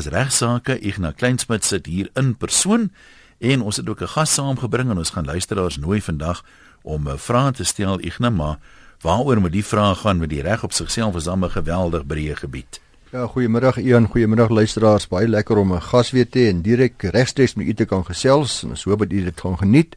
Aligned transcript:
is 0.00 0.08
regsaake. 0.12 0.78
Ignas 0.80 1.14
Kleinsmid 1.16 1.64
sit 1.64 1.86
hier 1.86 2.08
in 2.16 2.34
persoon 2.40 2.90
en 3.38 3.62
ons 3.62 3.76
het 3.76 3.88
ook 3.88 4.02
'n 4.02 4.14
gas 4.16 4.34
saamgebring 4.34 4.90
en 4.90 4.98
ons 4.98 5.10
gaan 5.10 5.24
luisteraars 5.24 5.76
nooi 5.76 6.00
vandag 6.00 6.44
om 6.82 7.04
'n 7.04 7.10
eh, 7.10 7.16
vraag 7.16 7.54
te 7.54 7.64
stel 7.64 8.00
Ignas, 8.00 8.32
maar 8.32 8.58
waaroor 9.00 9.40
moet 9.40 9.52
die 9.52 9.64
vraag 9.64 10.00
gaan 10.00 10.18
met 10.18 10.30
die 10.30 10.42
reg 10.42 10.64
op 10.64 10.72
sigself 10.72 11.16
is 11.16 11.24
dan 11.24 11.44
'n 11.44 11.50
geweldig 11.50 12.06
breë 12.06 12.36
gebied. 12.36 12.80
Ja, 13.10 13.26
goeiemiddag 13.26 13.76
Ian, 13.76 14.06
goeiemiddag 14.06 14.48
luisteraars. 14.48 15.08
Baie 15.08 15.28
lekker 15.28 15.56
om 15.56 15.72
'n 15.72 15.80
gas 15.80 16.10
weer 16.10 16.28
te 16.28 16.48
en 16.48 16.62
direk 16.62 17.02
regstreeks 17.02 17.54
met 17.54 17.66
u 17.66 17.74
te 17.74 17.84
kan 17.84 18.04
gesels 18.04 18.62
en 18.62 18.68
ons 18.68 18.84
hoop 18.84 18.98
dat 18.98 19.12
u 19.12 19.24
dit 19.24 19.40
gaan 19.40 19.58
geniet. 19.58 19.96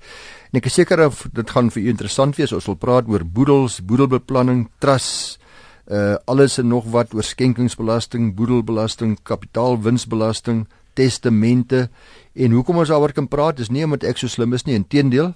En 0.51 0.57
ek 0.57 0.65
is 0.65 0.73
seker 0.73 1.05
of 1.05 1.27
dit 1.31 1.49
gaan 1.49 1.71
vir 1.71 1.81
u 1.81 1.87
interessant 1.87 2.35
wees. 2.35 2.51
Ons 2.51 2.65
wil 2.65 2.75
praat 2.75 3.07
oor 3.07 3.25
boedels, 3.25 3.85
boedelbeplanning, 3.85 4.69
trust, 4.77 5.39
uh 5.91 6.15
alles 6.25 6.57
en 6.57 6.67
nog 6.67 6.85
wat 6.91 7.13
oor 7.13 7.23
skenkingsbelasting, 7.23 8.35
boedelbelasting, 8.35 9.17
kapitaalwinsbelasting, 9.23 10.67
testamente 10.93 11.89
en 12.33 12.51
hoekom 12.51 12.77
ons 12.77 12.89
daaroor 12.89 13.11
kan 13.13 13.27
praat 13.27 13.59
is 13.59 13.69
nie 13.69 13.83
omdat 13.83 14.07
ek 14.07 14.17
so 14.17 14.27
slim 14.27 14.53
is 14.53 14.65
nie, 14.65 14.77
inteendeel. 14.79 15.33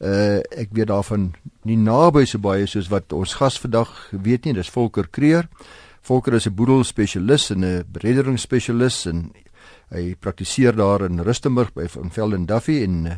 Uh 0.00 0.40
ek 0.56 0.72
weet 0.72 0.88
daarvan 0.88 1.32
nie 1.68 1.76
naby 1.76 2.24
so 2.26 2.40
baie 2.40 2.66
soos 2.66 2.88
wat 2.88 3.12
ons 3.12 3.36
gas 3.36 3.58
vandag 3.60 3.92
weet 4.10 4.44
nie, 4.44 4.56
dis 4.56 4.72
Volker 4.72 5.08
Kreer. 5.10 5.48
Volker 6.02 6.34
is 6.34 6.46
'n 6.46 6.54
boedelspesialis 6.54 7.50
en 7.50 7.64
'n 7.64 7.84
berederingsspesialis 7.92 9.06
en 9.06 9.32
hy 9.90 10.14
praktiseer 10.14 10.72
daar 10.76 11.04
in 11.04 11.20
Rustenburg 11.20 11.74
by 11.74 11.86
Van 11.88 12.10
Velden 12.10 12.46
Duffy 12.46 12.82
en 12.82 13.06
uh, 13.06 13.12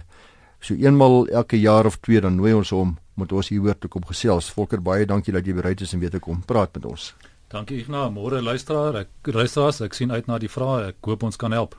so 0.62 0.74
eenmal 0.78 1.26
elke 1.28 1.58
jaar 1.60 1.86
of 1.86 1.98
twee 2.00 2.20
dan 2.20 2.38
nooi 2.38 2.54
ons 2.54 2.70
hom 2.70 2.96
moet 3.20 3.32
ons 3.32 3.48
hieroor 3.52 3.76
toe 3.78 3.90
kom 3.92 4.04
gesels. 4.08 4.48
Volker, 4.54 4.80
baie 4.80 5.06
dankie 5.06 5.34
dat 5.34 5.46
jy 5.46 5.54
bereid 5.58 5.82
is 5.84 5.92
om 5.94 6.00
weer 6.00 6.10
te 6.14 6.22
kom 6.22 6.40
praat 6.46 6.72
met 6.78 6.86
ons. 6.88 7.12
Dankie 7.52 7.82
Ignas, 7.82 8.12
môre 8.14 8.40
luisteraar. 8.40 9.02
Ek 9.04 9.32
luisteraars, 9.34 9.82
ek 9.84 9.94
sien 9.94 10.10
uit 10.14 10.28
na 10.30 10.38
die 10.40 10.48
vrae. 10.48 10.92
Ek 10.94 11.10
hoop 11.10 11.26
ons 11.28 11.36
kan 11.36 11.52
help. 11.52 11.76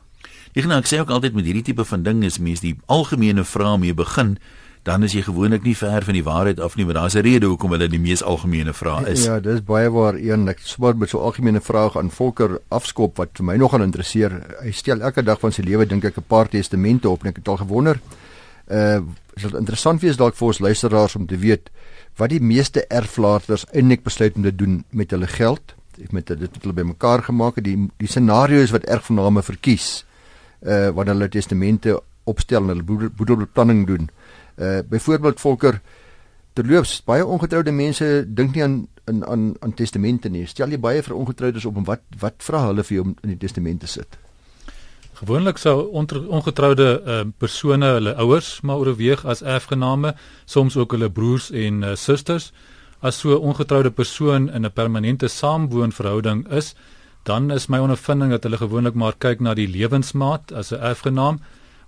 Ignas, 0.53 0.83
ek 0.83 0.91
sê 0.91 0.99
ook 1.01 1.09
altyd 1.09 1.33
met 1.33 1.47
hierdie 1.49 1.65
tipe 1.71 1.85
van 1.87 2.03
ding 2.05 2.21
is 2.27 2.37
mens 2.39 2.61
die 2.61 2.75
algemene 2.85 3.47
vrae 3.47 3.79
mee 3.81 3.97
begin 3.97 4.37
dan 4.83 5.03
is 5.03 5.13
jy 5.15 5.21
gewoonlik 5.23 5.63
nie 5.63 5.75
ver 5.79 6.03
van 6.03 6.15
die 6.17 6.23
waarheid 6.23 6.59
af 6.59 6.75
nie, 6.75 6.83
maar 6.85 6.97
daar's 6.97 7.15
'n 7.15 7.23
rede 7.23 7.47
hoekom 7.47 7.71
hulle 7.71 7.87
die 7.87 7.99
mees 7.99 8.23
algemene 8.23 8.73
vraag 8.73 9.07
is. 9.07 9.23
Ja, 9.23 9.39
dis 9.39 9.63
baie 9.63 9.89
waar 9.89 10.15
een 10.15 10.47
ek 10.49 10.59
swaar 10.59 10.97
met 10.97 11.09
so 11.09 11.19
'n 11.19 11.23
algemene 11.23 11.61
vraag 11.61 11.97
aan 11.97 12.11
Volker 12.11 12.59
afskop 12.67 13.17
wat 13.17 13.29
vir 13.33 13.45
my 13.45 13.55
nogal 13.55 13.81
interesseer. 13.81 14.43
Hy 14.61 14.71
stel 14.71 14.99
elke 14.99 15.23
dag 15.23 15.39
van 15.39 15.51
sy 15.51 15.61
lewe 15.61 15.85
dink 15.85 16.03
ek 16.03 16.17
'n 16.17 16.25
paar 16.27 16.49
testamente 16.49 17.09
op 17.09 17.23
en 17.23 17.29
ek 17.29 17.35
het 17.35 17.47
al 17.47 17.57
gewonder 17.57 17.99
uh 18.71 19.01
dit 19.33 19.55
interessant 19.57 19.97
wees 20.03 20.17
dalk 20.17 20.35
vir 20.37 20.47
ons 20.47 20.59
luisteraars 20.61 21.15
om 21.17 21.25
te 21.25 21.37
weet 21.41 21.71
wat 22.21 22.29
die 22.29 22.41
meeste 22.41 22.83
erflaters 22.93 23.65
eintlik 23.73 24.03
besluit 24.05 24.35
om 24.37 24.43
te 24.45 24.55
doen 24.55 24.83
met 24.91 25.11
hulle 25.11 25.27
geld. 25.27 25.73
Met 26.13 26.27
dit 26.27 26.39
wat 26.39 26.61
hulle 26.61 26.75
bymekaar 26.77 27.23
gemaak. 27.25 27.55
Het 27.57 27.65
die 27.65 27.77
die 27.97 28.07
scenario's 28.07 28.71
wat 28.71 28.85
erfgename 28.85 29.41
verkies 29.41 30.05
uh 30.61 30.89
wanneer 30.93 31.17
hulle 31.17 31.29
testamente 31.29 31.97
opstel 32.23 32.63
en 32.63 32.75
hulle 32.75 33.09
boedelbeplanning 33.09 33.87
doen. 33.87 34.09
Uh 34.55 34.79
byvoorbeeld 34.89 35.39
Volker 35.39 35.81
terloops 36.53 37.01
baie 37.05 37.25
ongetroude 37.25 37.71
mense 37.71 38.25
dink 38.27 38.53
nie 38.55 38.63
aan 38.63 38.87
aan 39.05 39.25
aan, 39.25 39.53
aan 39.59 39.73
testamente 39.73 40.29
nie. 40.29 40.45
Stel 40.47 40.69
jy 40.69 40.79
baie 40.79 41.01
vir 41.01 41.15
ongetroudes 41.15 41.65
op 41.65 41.81
en 41.81 41.89
wat 41.89 42.05
wat 42.19 42.37
vra 42.37 42.67
hulle 42.69 42.83
vir 42.83 42.95
jou 42.99 43.07
om 43.07 43.15
in 43.23 43.33
die 43.33 43.41
testamente 43.47 43.87
sit 43.87 44.22
Gewoonlik 45.13 45.57
sou 45.61 45.91
ongetroude 45.93 47.01
uh, 47.05 47.19
persone 47.37 47.85
hulle 47.85 48.15
ouers 48.17 48.61
maar 48.61 48.81
oorweeg 48.81 49.25
as 49.29 49.43
erfgename, 49.45 50.15
soms 50.45 50.77
ook 50.77 50.95
hulle 50.95 51.09
broers 51.09 51.51
en 51.51 51.83
uh, 51.83 51.91
susters. 51.95 52.51
As 52.99 53.19
so 53.19 53.35
'n 53.35 53.43
ongetroude 53.51 53.91
persoon 53.91 54.49
in 54.49 54.65
'n 54.65 54.71
permanente 54.73 55.27
saamwoonverhouding 55.27 56.47
is, 56.49 56.73
dan 57.23 57.51
is 57.51 57.67
my 57.67 57.77
ondervinding 57.79 58.31
dat 58.31 58.43
hulle 58.43 58.57
gewoonlik 58.57 58.93
maar 58.93 59.13
kyk 59.17 59.39
na 59.39 59.53
die 59.53 59.67
lewensmaat 59.67 60.51
as 60.51 60.71
'n 60.71 60.81
erfgenaam. 60.81 61.39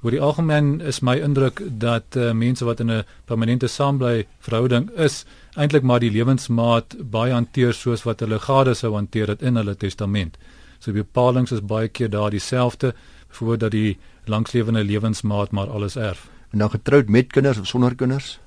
Oor 0.03 0.11
die 0.11 0.21
algemeen 0.21 0.81
is 0.81 0.99
my 0.99 1.15
indruk 1.17 1.61
dat 1.79 2.15
uh, 2.15 2.31
mense 2.31 2.65
wat 2.65 2.79
in 2.79 2.91
'n 2.91 3.03
permanente 3.25 3.67
saambly 3.67 4.27
verhouding 4.39 4.89
is, 4.91 5.25
eintlik 5.55 5.83
maar 5.83 5.99
die 5.99 6.11
lewensmaat 6.11 6.95
baie 7.09 7.33
hanteer 7.33 7.73
soos 7.73 8.03
wat 8.03 8.19
hulle 8.19 8.39
gade 8.39 8.73
sou 8.73 8.93
hanteer 8.93 9.25
dit 9.25 9.41
in 9.41 9.55
hulle 9.55 9.75
testament. 9.75 10.37
So 10.79 10.91
die 10.91 11.03
bepalinge 11.03 11.55
is 11.55 11.61
baie 11.61 11.87
keer 11.87 12.09
daar 12.09 12.29
dieselfde 12.29 12.93
voordat 13.35 13.71
die 13.71 13.97
langslewende 14.25 14.83
lewensmaat 14.83 15.51
maar 15.51 15.69
alles 15.69 15.95
erf. 15.95 16.29
En 16.49 16.57
dan 16.57 16.69
getroud 16.69 17.09
met 17.09 17.31
kinders 17.31 17.57
of 17.57 17.67
sonder 17.67 17.95
kinders? 17.95 18.39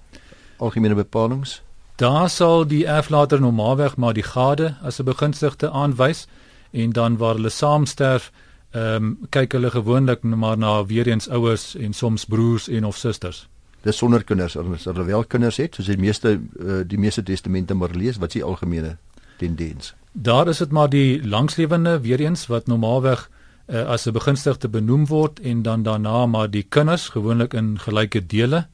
Algemene 0.56 0.94
bepalinge. 0.94 1.60
Daar 1.98 2.30
sal 2.30 2.66
die 2.66 2.86
erflater 2.86 3.40
normaalweg 3.40 3.96
maar 3.96 4.14
die 4.14 4.22
gade 4.22 4.76
as 4.82 4.98
'n 4.98 5.04
begunstigde 5.04 5.70
aanwys 5.70 6.26
en 6.70 6.92
dan 6.92 7.16
waar 7.16 7.34
hulle 7.34 7.48
saam 7.48 7.86
sterf, 7.86 8.32
ehm 8.70 8.94
um, 8.94 9.18
kyk 9.30 9.52
hulle 9.52 9.70
gewoonlik 9.70 10.22
maar 10.22 10.58
na 10.58 10.86
weer 10.86 11.06
eens 11.06 11.28
ouers 11.28 11.74
en 11.74 11.92
soms 11.92 12.24
broers 12.24 12.68
en 12.68 12.84
of 12.84 12.96
susters. 12.96 13.48
Dis 13.82 13.96
sonder 13.96 14.24
kinders, 14.24 14.56
as 14.56 14.84
hulle 14.84 15.04
wel 15.04 15.24
kinders 15.24 15.56
het, 15.56 15.74
soos 15.74 15.86
die 15.86 15.98
meeste 15.98 16.40
uh, 16.60 16.80
die 16.86 16.98
meeste 16.98 17.22
testamente 17.22 17.74
maar 17.74 17.90
lees, 17.94 18.16
wat 18.16 18.28
is 18.28 18.40
die 18.40 18.44
algemene 18.44 18.96
tendens? 19.38 19.94
Daar 20.12 20.48
is 20.48 20.58
dit 20.58 20.70
maar 20.70 20.88
die 20.88 21.26
langslewende 21.26 22.00
weer 22.00 22.20
eens 22.20 22.46
wat 22.46 22.66
normaalweg 22.66 23.30
uh, 23.68 23.84
as 23.86 24.06
'n 24.06 24.12
begunstigde 24.12 24.68
benoem 24.68 25.06
word 25.06 25.40
en 25.40 25.62
dan 25.62 25.82
daarna 25.82 26.26
maar 26.26 26.50
die 26.50 26.62
kinders 26.62 27.08
gewoonlik 27.08 27.54
in 27.54 27.78
gelyke 27.78 28.26
dele. 28.26 28.66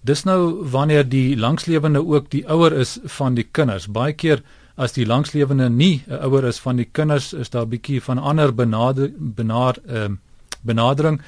Dis 0.00 0.24
nou 0.24 0.68
wanneer 0.70 1.08
die 1.08 1.36
langslewende 1.36 2.06
ook 2.06 2.30
die 2.30 2.48
ouer 2.48 2.72
is 2.72 2.98
van 3.04 3.34
die 3.34 3.48
kinders. 3.50 3.86
Baie 3.86 4.12
keer 4.12 4.42
as 4.76 4.92
die 4.92 5.06
langslewende 5.06 5.68
nie 5.70 6.04
'n 6.06 6.22
ouer 6.22 6.44
is 6.44 6.58
van 6.58 6.76
die 6.76 6.88
kinders, 6.92 7.32
is 7.32 7.50
daar 7.50 7.64
'n 7.64 7.68
bietjie 7.68 8.02
van 8.02 8.18
ander 8.18 8.54
benader 8.54 9.10
benaar 9.18 9.76
ehm 9.86 10.12
uh, 10.12 10.18
benadering. 10.62 11.20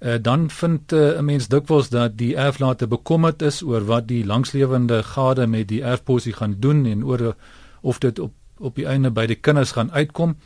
Uh, 0.00 0.14
dan 0.20 0.50
vind 0.50 0.92
eh, 0.92 0.98
'n 0.98 1.18
uh, 1.18 1.20
mens 1.20 1.48
dikwels 1.48 1.88
dat 1.88 2.18
die 2.18 2.36
erflater 2.36 2.88
bekommerd 2.88 3.42
is 3.42 3.62
oor 3.62 3.84
wat 3.84 4.08
die 4.08 4.26
langslewende 4.26 5.02
gade 5.02 5.46
met 5.46 5.68
die 5.68 5.82
erfposie 5.82 6.32
gaan 6.32 6.56
doen 6.58 6.86
en 6.86 7.04
oor 7.04 7.36
of 7.80 7.98
dit 7.98 8.18
op 8.18 8.32
op 8.58 8.74
die 8.74 8.86
einde 8.86 9.10
by 9.10 9.26
die 9.26 9.40
kinders 9.40 9.72
gaan 9.72 9.92
uitkom. 9.92 10.36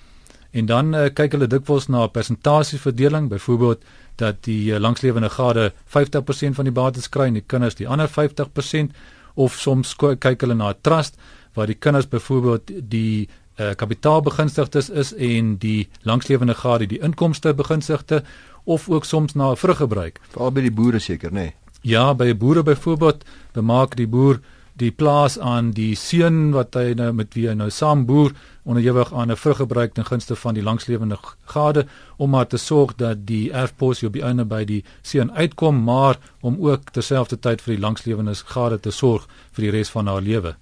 En 0.57 0.67
dan 0.67 0.95
uh, 0.95 1.09
kyk 1.13 1.35
hulle 1.37 1.49
dikwels 1.53 1.89
na 1.93 2.05
'n 2.05 2.11
persentasieverdeling, 2.11 3.29
byvoorbeeld 3.29 3.85
dat 4.17 4.45
die 4.45 4.73
uh, 4.73 4.79
langslewende 4.79 5.29
gade 5.31 5.73
50% 5.85 6.57
van 6.57 6.65
die 6.65 6.73
bates 6.73 7.09
kry 7.09 7.27
en 7.29 7.37
die 7.37 7.45
kinders 7.47 7.77
die 7.77 7.89
ander 7.89 8.09
50% 8.09 8.97
of 9.35 9.59
soms 9.61 9.95
kyk 9.97 10.41
hulle 10.41 10.55
na 10.55 10.71
'n 10.73 10.81
trust 10.81 11.21
waar 11.55 11.67
die 11.67 11.79
kinders 11.79 12.09
byvoorbeeld 12.09 12.73
die 12.91 13.29
uh, 13.61 13.75
kapitaalbegunstigdes 13.77 14.91
is 14.91 15.13
en 15.15 15.57
die 15.59 15.89
langslewende 16.03 16.55
gade 16.55 16.87
die 16.87 17.01
inkomste 17.01 17.55
begunstigde 17.55 18.23
of 18.65 18.89
ook 18.89 19.05
soms 19.05 19.35
na 19.35 19.51
'n 19.51 19.57
vruggebruik. 19.57 20.21
Veral 20.29 20.53
by 20.53 20.61
die 20.61 20.73
boere 20.73 20.99
seker, 20.99 21.31
nê? 21.31 21.35
Nee. 21.35 21.55
Ja, 21.83 22.15
by 22.15 22.37
boere 22.37 22.63
byvoorbeeld 22.63 23.25
bemaak 23.53 23.97
die 23.97 24.09
boer 24.09 24.41
die 24.77 24.91
plaas 24.93 25.39
aan 25.39 25.71
die 25.77 25.95
seun 25.97 26.51
wat 26.53 26.77
hy 26.77 26.93
nou 26.99 27.09
met 27.17 27.33
wie 27.37 27.47
hy 27.49 27.55
nou 27.57 27.71
saam 27.73 28.05
boer 28.09 28.35
onderhewig 28.67 29.13
aan 29.13 29.31
'n 29.33 29.37
vruggebruik 29.37 29.95
ten 29.95 30.05
gunste 30.05 30.37
van 30.37 30.55
die 30.55 30.63
langslewende 30.63 31.19
gade 31.45 31.87
om 32.17 32.31
maar 32.31 32.47
te 32.47 32.57
sorg 32.57 32.97
dat 32.97 33.27
die 33.27 33.53
erfpos 33.53 34.03
op 34.03 34.13
die 34.13 34.23
einde 34.23 34.45
by 34.45 34.65
die 34.65 34.85
seun 35.03 35.33
uitkom 35.33 35.85
maar 35.85 36.19
om 36.41 36.57
ook 36.61 36.91
terselfdertyd 36.91 37.63
vir 37.63 37.75
die 37.75 37.83
langslewende 37.83 38.35
gade 38.35 38.81
te 38.81 38.91
sorg 38.91 39.27
vir 39.53 39.63
die 39.63 39.71
res 39.71 39.91
van 39.91 40.07
haar 40.07 40.21
lewe. 40.21 40.57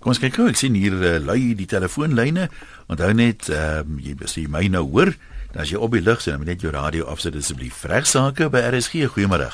Kom 0.00 0.10
ons 0.10 0.18
kyk 0.18 0.34
gou, 0.34 0.48
ek 0.48 0.56
sien 0.56 0.74
hier 0.74 0.92
uh, 0.92 1.18
lui 1.18 1.54
die 1.54 1.66
telefoonlyne. 1.66 2.48
Onthou 2.88 3.12
net, 3.12 3.48
ehm 3.48 3.80
um, 3.80 3.98
jy 3.98 4.14
besien 4.14 4.50
my 4.50 4.66
nou 4.68 4.84
hoor, 4.90 5.14
dan 5.52 5.62
as 5.62 5.70
jy 5.70 5.76
op 5.76 5.92
die 5.92 6.02
lug 6.02 6.20
sien, 6.20 6.36
moet 6.36 6.46
net 6.46 6.60
jou 6.60 6.72
radio 6.72 7.06
afsit 7.06 7.36
asseblief. 7.36 7.84
Regsake 7.84 8.50
by 8.50 8.58
RSG, 8.58 9.06
goeiemôre. 9.14 9.50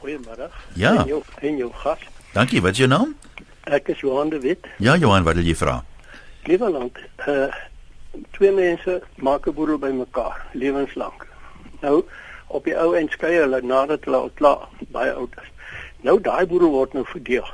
Goeiemôre. 0.00 0.50
Ja. 0.74 0.96
En 0.96 1.06
jou, 1.06 1.22
en 1.40 1.56
jou 1.56 1.70
gas. 1.72 2.19
Dankie, 2.30 2.60
wat 2.62 2.70
is 2.70 2.78
jou 2.78 2.88
naam? 2.88 3.16
Ek 3.66 3.88
is 3.90 4.00
Johan 4.00 4.28
de 4.30 4.38
Wit. 4.38 4.66
Ja, 4.78 4.94
Johan, 4.96 5.24
wat 5.26 5.34
wil 5.34 5.48
jy 5.50 5.54
vra? 5.58 5.80
Cleveland. 6.46 6.98
Uh 7.26 7.50
twee 8.34 8.52
mense 8.54 9.00
maak 9.18 9.46
'n 9.46 9.54
boedel 9.54 9.78
bymekaar 9.78 10.46
lewenslank. 10.52 11.26
Nou 11.80 12.04
op 12.46 12.64
die 12.64 12.76
ou 12.78 12.94
end 12.94 13.10
skei 13.10 13.34
hulle 13.34 13.60
nadat 13.62 14.04
hulle 14.04 14.16
al 14.16 14.30
klaar 14.34 14.68
baie 14.94 15.12
oud 15.12 15.34
is. 15.42 15.50
Nou 16.06 16.20
daai 16.20 16.46
boedel 16.46 16.70
word 16.70 16.92
nou 16.92 17.04
verdeel. 17.06 17.46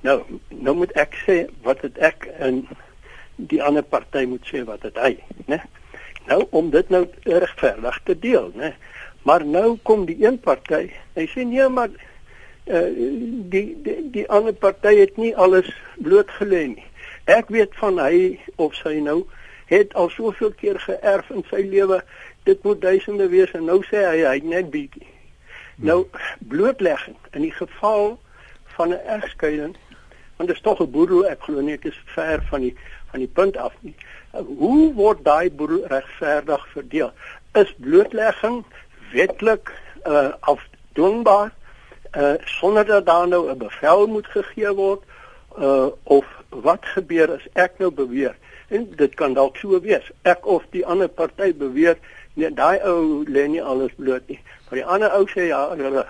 Nou, 0.00 0.20
nou 0.48 0.76
moet 0.76 0.92
ek 0.92 1.16
sê 1.24 1.46
wat 1.62 1.80
het 1.80 1.98
ek 1.98 2.28
en 2.38 2.66
die 3.36 3.62
ander 3.62 3.82
party 3.82 4.26
moet 4.28 4.44
sê 4.44 4.64
wat 4.64 4.82
het 4.82 4.96
hy, 5.00 5.16
né? 5.46 5.62
Nou 6.26 6.46
om 6.50 6.70
dit 6.70 6.88
nou 6.88 7.06
regverdig 7.22 8.00
te 8.04 8.18
deel, 8.18 8.52
né? 8.54 8.74
Maar 9.22 9.44
nou 9.44 9.78
kom 9.82 10.04
die 10.04 10.20
een 10.24 10.38
party, 10.38 10.90
hy 11.14 11.26
sê 11.32 11.44
nee, 11.48 11.68
maar 11.68 11.88
uh, 12.66 12.88
die, 13.52 13.76
die 13.82 14.10
die 14.10 14.26
ander 14.30 14.52
party 14.52 14.96
het 14.98 15.16
nie 15.16 15.34
alles 15.36 15.70
blootgelê 15.96 16.66
nie. 16.74 16.86
Ek 17.24 17.48
weet 17.48 17.74
van 17.80 17.98
hy 17.98 18.38
of 18.56 18.74
sy 18.74 18.98
nou 19.04 19.24
het 19.70 19.94
al 19.94 20.10
soveel 20.12 20.52
keer 20.60 20.78
geërf 20.80 21.30
in 21.30 21.44
sy 21.50 21.62
lewe, 21.64 22.02
dit 22.44 22.62
moet 22.62 22.80
duisende 22.80 23.28
wees 23.32 23.52
en 23.56 23.64
nou 23.64 23.80
sê 23.88 24.04
hy 24.04 24.24
hy 24.26 24.38
net 24.44 24.70
bietjie. 24.70 25.06
Hmm. 25.76 25.86
Nou 25.88 26.00
blootlegging 26.38 27.16
in 27.32 27.48
die 27.48 27.54
geval 27.54 28.18
van 28.76 28.92
'n 28.92 29.00
egskeiding 29.16 29.76
want 30.36 30.48
dit 30.48 30.56
is 30.56 30.62
tog 30.62 30.80
'n 30.80 30.90
boedel 30.90 31.26
ek 31.26 31.42
glo 31.46 31.60
nie 31.60 31.78
dit 31.78 31.92
is 31.92 32.00
ver 32.04 32.42
van 32.50 32.60
die 32.60 32.74
van 33.10 33.20
die 33.20 33.32
punt 33.38 33.56
af 33.56 33.74
nie 33.80 33.94
hoe 34.32 34.94
word 34.94 35.24
daai 35.24 35.50
boedel 35.50 35.86
regverdig 35.86 36.66
verdeel 36.72 37.12
is 37.52 37.74
blootlegging 37.78 38.64
wetlik 39.12 39.72
uh, 40.06 40.32
afdwingbaar 40.40 41.52
uh, 42.16 42.34
sonder 42.44 42.86
dat 42.86 43.06
daar 43.06 43.28
nou 43.28 43.50
'n 43.50 43.58
bevel 43.58 44.06
moet 44.06 44.26
gegee 44.26 44.72
word 44.74 45.02
uh, 45.58 45.86
of 46.02 46.24
wat 46.48 46.84
gebeur 46.94 47.32
as 47.32 47.46
ek 47.52 47.78
nou 47.78 47.90
beweer 47.90 48.34
en 48.68 48.88
dit 48.96 49.14
kan 49.14 49.34
dalk 49.34 49.56
so 49.56 49.80
wees 49.80 50.10
ek 50.22 50.46
of 50.46 50.62
die 50.70 50.86
ander 50.86 51.08
party 51.08 51.52
beweer 51.54 51.96
nee 52.34 52.50
daai 52.50 52.78
ou 52.82 53.24
lê 53.24 53.46
nie 53.48 53.62
alles 53.62 53.92
bloot 53.96 54.28
nie. 54.28 54.40
Maar 54.68 54.80
die 54.80 54.86
ander 54.96 55.12
ou 55.18 55.26
sê 55.30 55.48
ja 55.48 55.68
hulle 55.70 56.06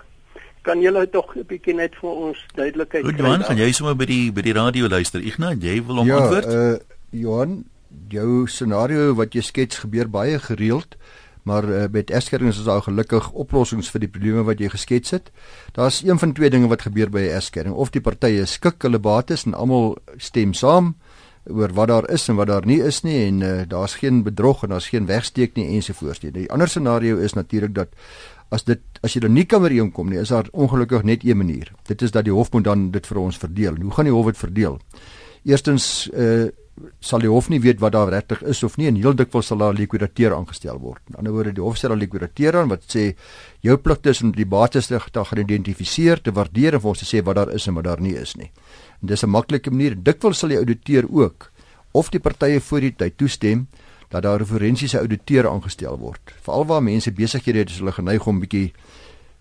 kan 0.64 0.80
julle 0.80 1.04
tog 1.10 1.36
'n 1.36 1.44
bietjie 1.44 1.74
net 1.74 1.94
vir 2.00 2.10
ons 2.10 2.38
duidelikheid 2.54 3.04
gee 3.04 3.16
Johan 3.16 3.44
gaan 3.44 3.58
jy 3.58 3.72
sommer 3.72 3.96
by 3.96 4.06
die 4.08 4.32
by 4.32 4.42
die 4.42 4.56
radio 4.56 4.88
luister. 4.88 5.20
Ignas 5.20 5.60
jy 5.60 5.82
wil 5.84 5.96
hom 5.96 6.06
ja, 6.06 6.16
antwoord? 6.16 6.44
Ja 6.44 6.72
uh, 6.72 6.78
Johan 7.10 7.64
jou 8.10 8.46
scenario 8.46 9.14
wat 9.14 9.34
jy 9.34 9.42
skets 9.42 9.78
gebeur 9.84 10.08
baie 10.08 10.38
gereeld 10.38 10.96
maar 11.44 11.68
uh, 11.68 11.84
met 11.92 12.10
egskeidings 12.10 12.58
is 12.58 12.64
daar 12.68 12.82
gelukkig 12.82 13.30
oplossings 13.30 13.90
vir 13.92 14.04
die 14.06 14.08
probleme 14.08 14.44
wat 14.48 14.60
jy 14.60 14.70
geskets 14.72 15.14
het. 15.16 15.30
Daar's 15.76 16.02
een 16.04 16.18
van 16.18 16.32
twee 16.32 16.50
dinge 16.50 16.68
wat 16.72 16.86
gebeur 16.88 17.10
by 17.10 17.20
'n 17.28 17.36
egskeiding 17.36 17.74
of 17.74 17.90
die 17.90 18.00
partye 18.00 18.46
skik 18.46 18.82
hulle 18.82 18.98
bates 18.98 19.44
en 19.44 19.54
almal 19.54 19.96
stem 20.16 20.54
saam 20.54 20.94
oor 21.44 21.72
wat 21.72 21.88
daar 21.88 22.10
is 22.10 22.28
en 22.28 22.36
wat 22.36 22.46
daar 22.46 22.66
nie 22.66 22.80
is 22.80 23.02
nie 23.04 23.26
en 23.26 23.40
uh, 23.40 23.62
daar's 23.68 23.94
geen 23.94 24.22
bedrog 24.22 24.62
en 24.62 24.68
daar's 24.68 24.88
geen 24.88 25.06
wegsteek 25.06 25.56
nie 25.56 25.68
ensovoorts 25.76 26.22
nie. 26.22 26.32
Die 26.32 26.50
ander 26.50 26.68
scenario 26.68 27.16
is 27.16 27.32
natuurlik 27.32 27.74
dat 27.74 27.88
as 28.48 28.64
dit 28.64 28.80
as 29.02 29.12
jy 29.12 29.20
dan 29.20 29.34
nie 29.36 29.44
kan 29.44 29.62
ooreenkom 29.62 30.08
nie, 30.08 30.18
is 30.18 30.32
daar 30.32 30.48
ongelukkig 30.52 31.02
net 31.02 31.24
een 31.24 31.36
manier. 31.36 31.72
Dit 31.88 32.02
is 32.02 32.10
dat 32.10 32.24
die 32.24 32.32
hof 32.32 32.52
moet 32.52 32.64
dan 32.64 32.90
dit 32.90 33.06
vir 33.06 33.20
ons 33.20 33.38
verdeel. 33.38 33.76
Hoe 33.82 33.92
gaan 33.92 34.08
die 34.08 34.14
hof 34.14 34.26
dit 34.32 34.38
verdeel? 34.38 34.78
Eerstens 35.44 36.08
uh 36.12 36.48
sal 37.00 37.22
die 37.22 37.30
hof 37.30 37.48
nie 37.48 37.60
weet 37.62 37.80
wat 37.80 37.92
daar 37.94 38.10
regtig 38.10 38.42
is 38.50 38.62
of 38.66 38.76
nie 38.76 38.88
en 38.90 38.96
heel 38.98 39.14
dikwels 39.14 39.46
sal 39.46 39.60
daar 39.62 39.76
likwidateur 39.76 40.34
aangestel 40.34 40.78
word. 40.82 41.02
In 41.10 41.20
ander 41.20 41.32
woorde, 41.32 41.52
die 41.54 41.62
hof 41.62 41.76
stel 41.78 41.94
'n 41.94 41.98
likwidateur 41.98 42.56
aan 42.60 42.68
wat 42.68 42.82
sê 42.88 43.14
jou 43.60 43.76
plig 43.76 43.98
is 44.02 44.22
om 44.22 44.32
die 44.32 44.46
bates 44.46 44.86
te 44.86 44.98
geïdentifiseer, 44.98 46.22
te 46.22 46.32
waardeer 46.32 46.74
en 46.74 46.80
vir 46.80 46.88
ons 46.88 46.98
te 46.98 47.16
sê 47.16 47.22
wat 47.22 47.36
daar 47.36 47.52
is 47.52 47.66
en 47.66 47.74
wat 47.74 47.84
daar 47.84 48.00
nie 48.00 48.14
is 48.14 48.34
nie. 48.36 48.50
En 49.02 49.06
dis 49.06 49.22
'n 49.22 49.30
maklike 49.30 49.70
manier. 49.70 49.94
Dikwels 49.94 50.38
sal 50.38 50.48
die 50.48 50.58
ouditeur 50.58 51.04
ook 51.10 51.50
of 51.92 52.10
die 52.10 52.20
partye 52.20 52.60
voor 52.60 52.80
die 52.80 52.94
tyd 52.96 53.16
toestem 53.16 53.68
dat 54.08 54.22
daar 54.22 54.40
'n 54.40 54.46
forensiese 54.46 54.98
ouditeur 54.98 55.48
aangestel 55.48 55.98
word. 55.98 56.34
Veral 56.42 56.66
waar 56.66 56.82
mense 56.82 57.12
besighede 57.12 57.58
het, 57.58 57.70
is 57.70 57.78
hulle 57.78 57.92
geneig 57.92 58.26
om 58.26 58.40
bietjie 58.40 58.72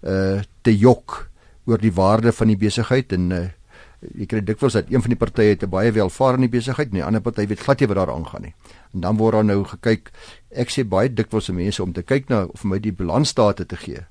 uh 0.03 0.41
te 0.61 0.77
jok 0.77 1.29
oor 1.65 1.77
die 1.77 1.93
waarde 1.93 2.31
van 2.31 2.47
die 2.47 2.57
besigheid 2.57 3.11
en 3.11 3.31
uh 3.31 3.47
jy 4.11 4.25
kry 4.29 4.41
dikwels 4.45 4.75
dat 4.77 4.89
een 4.91 5.01
van 5.01 5.13
die 5.13 5.19
partye 5.19 5.53
het 5.53 5.63
'n 5.63 5.69
baie 5.69 5.91
welvarende 5.91 6.49
besigheid 6.49 6.89
en 6.89 6.99
die 6.99 7.03
ander 7.03 7.21
party 7.21 7.47
weet 7.47 7.59
glad 7.59 7.79
nie 7.79 7.87
wat 7.87 7.97
daar 7.97 8.15
aangaan 8.15 8.41
nie. 8.41 8.53
En 8.93 8.99
dan 9.01 9.17
word 9.17 9.33
daar 9.33 9.45
nou 9.45 9.63
gekyk. 9.63 10.11
Ek 10.51 10.69
sê 10.69 10.83
baie 10.83 11.13
dikwels 11.13 11.45
se 11.45 11.53
mense 11.53 11.83
om 11.83 11.93
te 11.93 12.03
kyk 12.03 12.29
na 12.29 12.45
of 12.45 12.63
my 12.63 12.79
die 12.79 12.91
balansstate 12.91 13.65
te 13.65 13.75
gee 13.75 14.05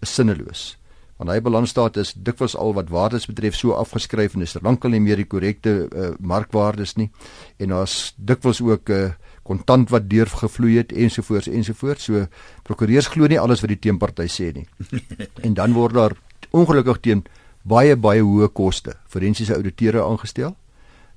is 0.00 0.14
sinneloos. 0.14 0.76
Want 1.16 1.30
hy 1.30 1.40
balansstate 1.40 2.00
is 2.00 2.14
dikwels 2.16 2.56
al 2.56 2.72
wat 2.74 2.88
waardes 2.88 3.26
betref 3.26 3.54
so 3.54 3.72
afgeskryf 3.72 4.34
en 4.34 4.42
is 4.42 4.54
er 4.54 4.62
lankal 4.62 4.90
nie 4.90 5.00
meer 5.00 5.16
die 5.16 5.28
korrekte 5.28 5.88
uh, 5.92 6.14
markwaardes 6.18 6.96
nie. 6.96 7.10
En 7.58 7.68
daar's 7.68 8.14
dikwels 8.16 8.60
ook 8.60 8.88
'n 8.88 8.92
uh, 8.92 9.10
kontant 9.42 9.90
wat 9.90 10.08
deurgevloei 10.10 10.76
het 10.76 10.92
ensovoorts 10.92 11.48
ensovoorts. 11.48 12.04
So 12.04 12.26
prokureurs 12.62 13.06
glo 13.06 13.26
nie 13.26 13.40
alles 13.40 13.60
wat 13.60 13.68
die 13.68 13.78
teenparty 13.78 14.28
sê 14.28 14.52
nie. 14.54 14.66
en 15.46 15.54
dan 15.54 15.72
word 15.72 15.94
daar 15.94 16.16
ongelukkig 16.50 17.00
teen 17.00 17.24
baie 17.62 17.96
baie 17.96 18.22
hoë 18.24 18.48
koste 18.52 18.96
forensiese 19.08 19.54
ouditeure 19.54 20.02
aangestel. 20.04 20.56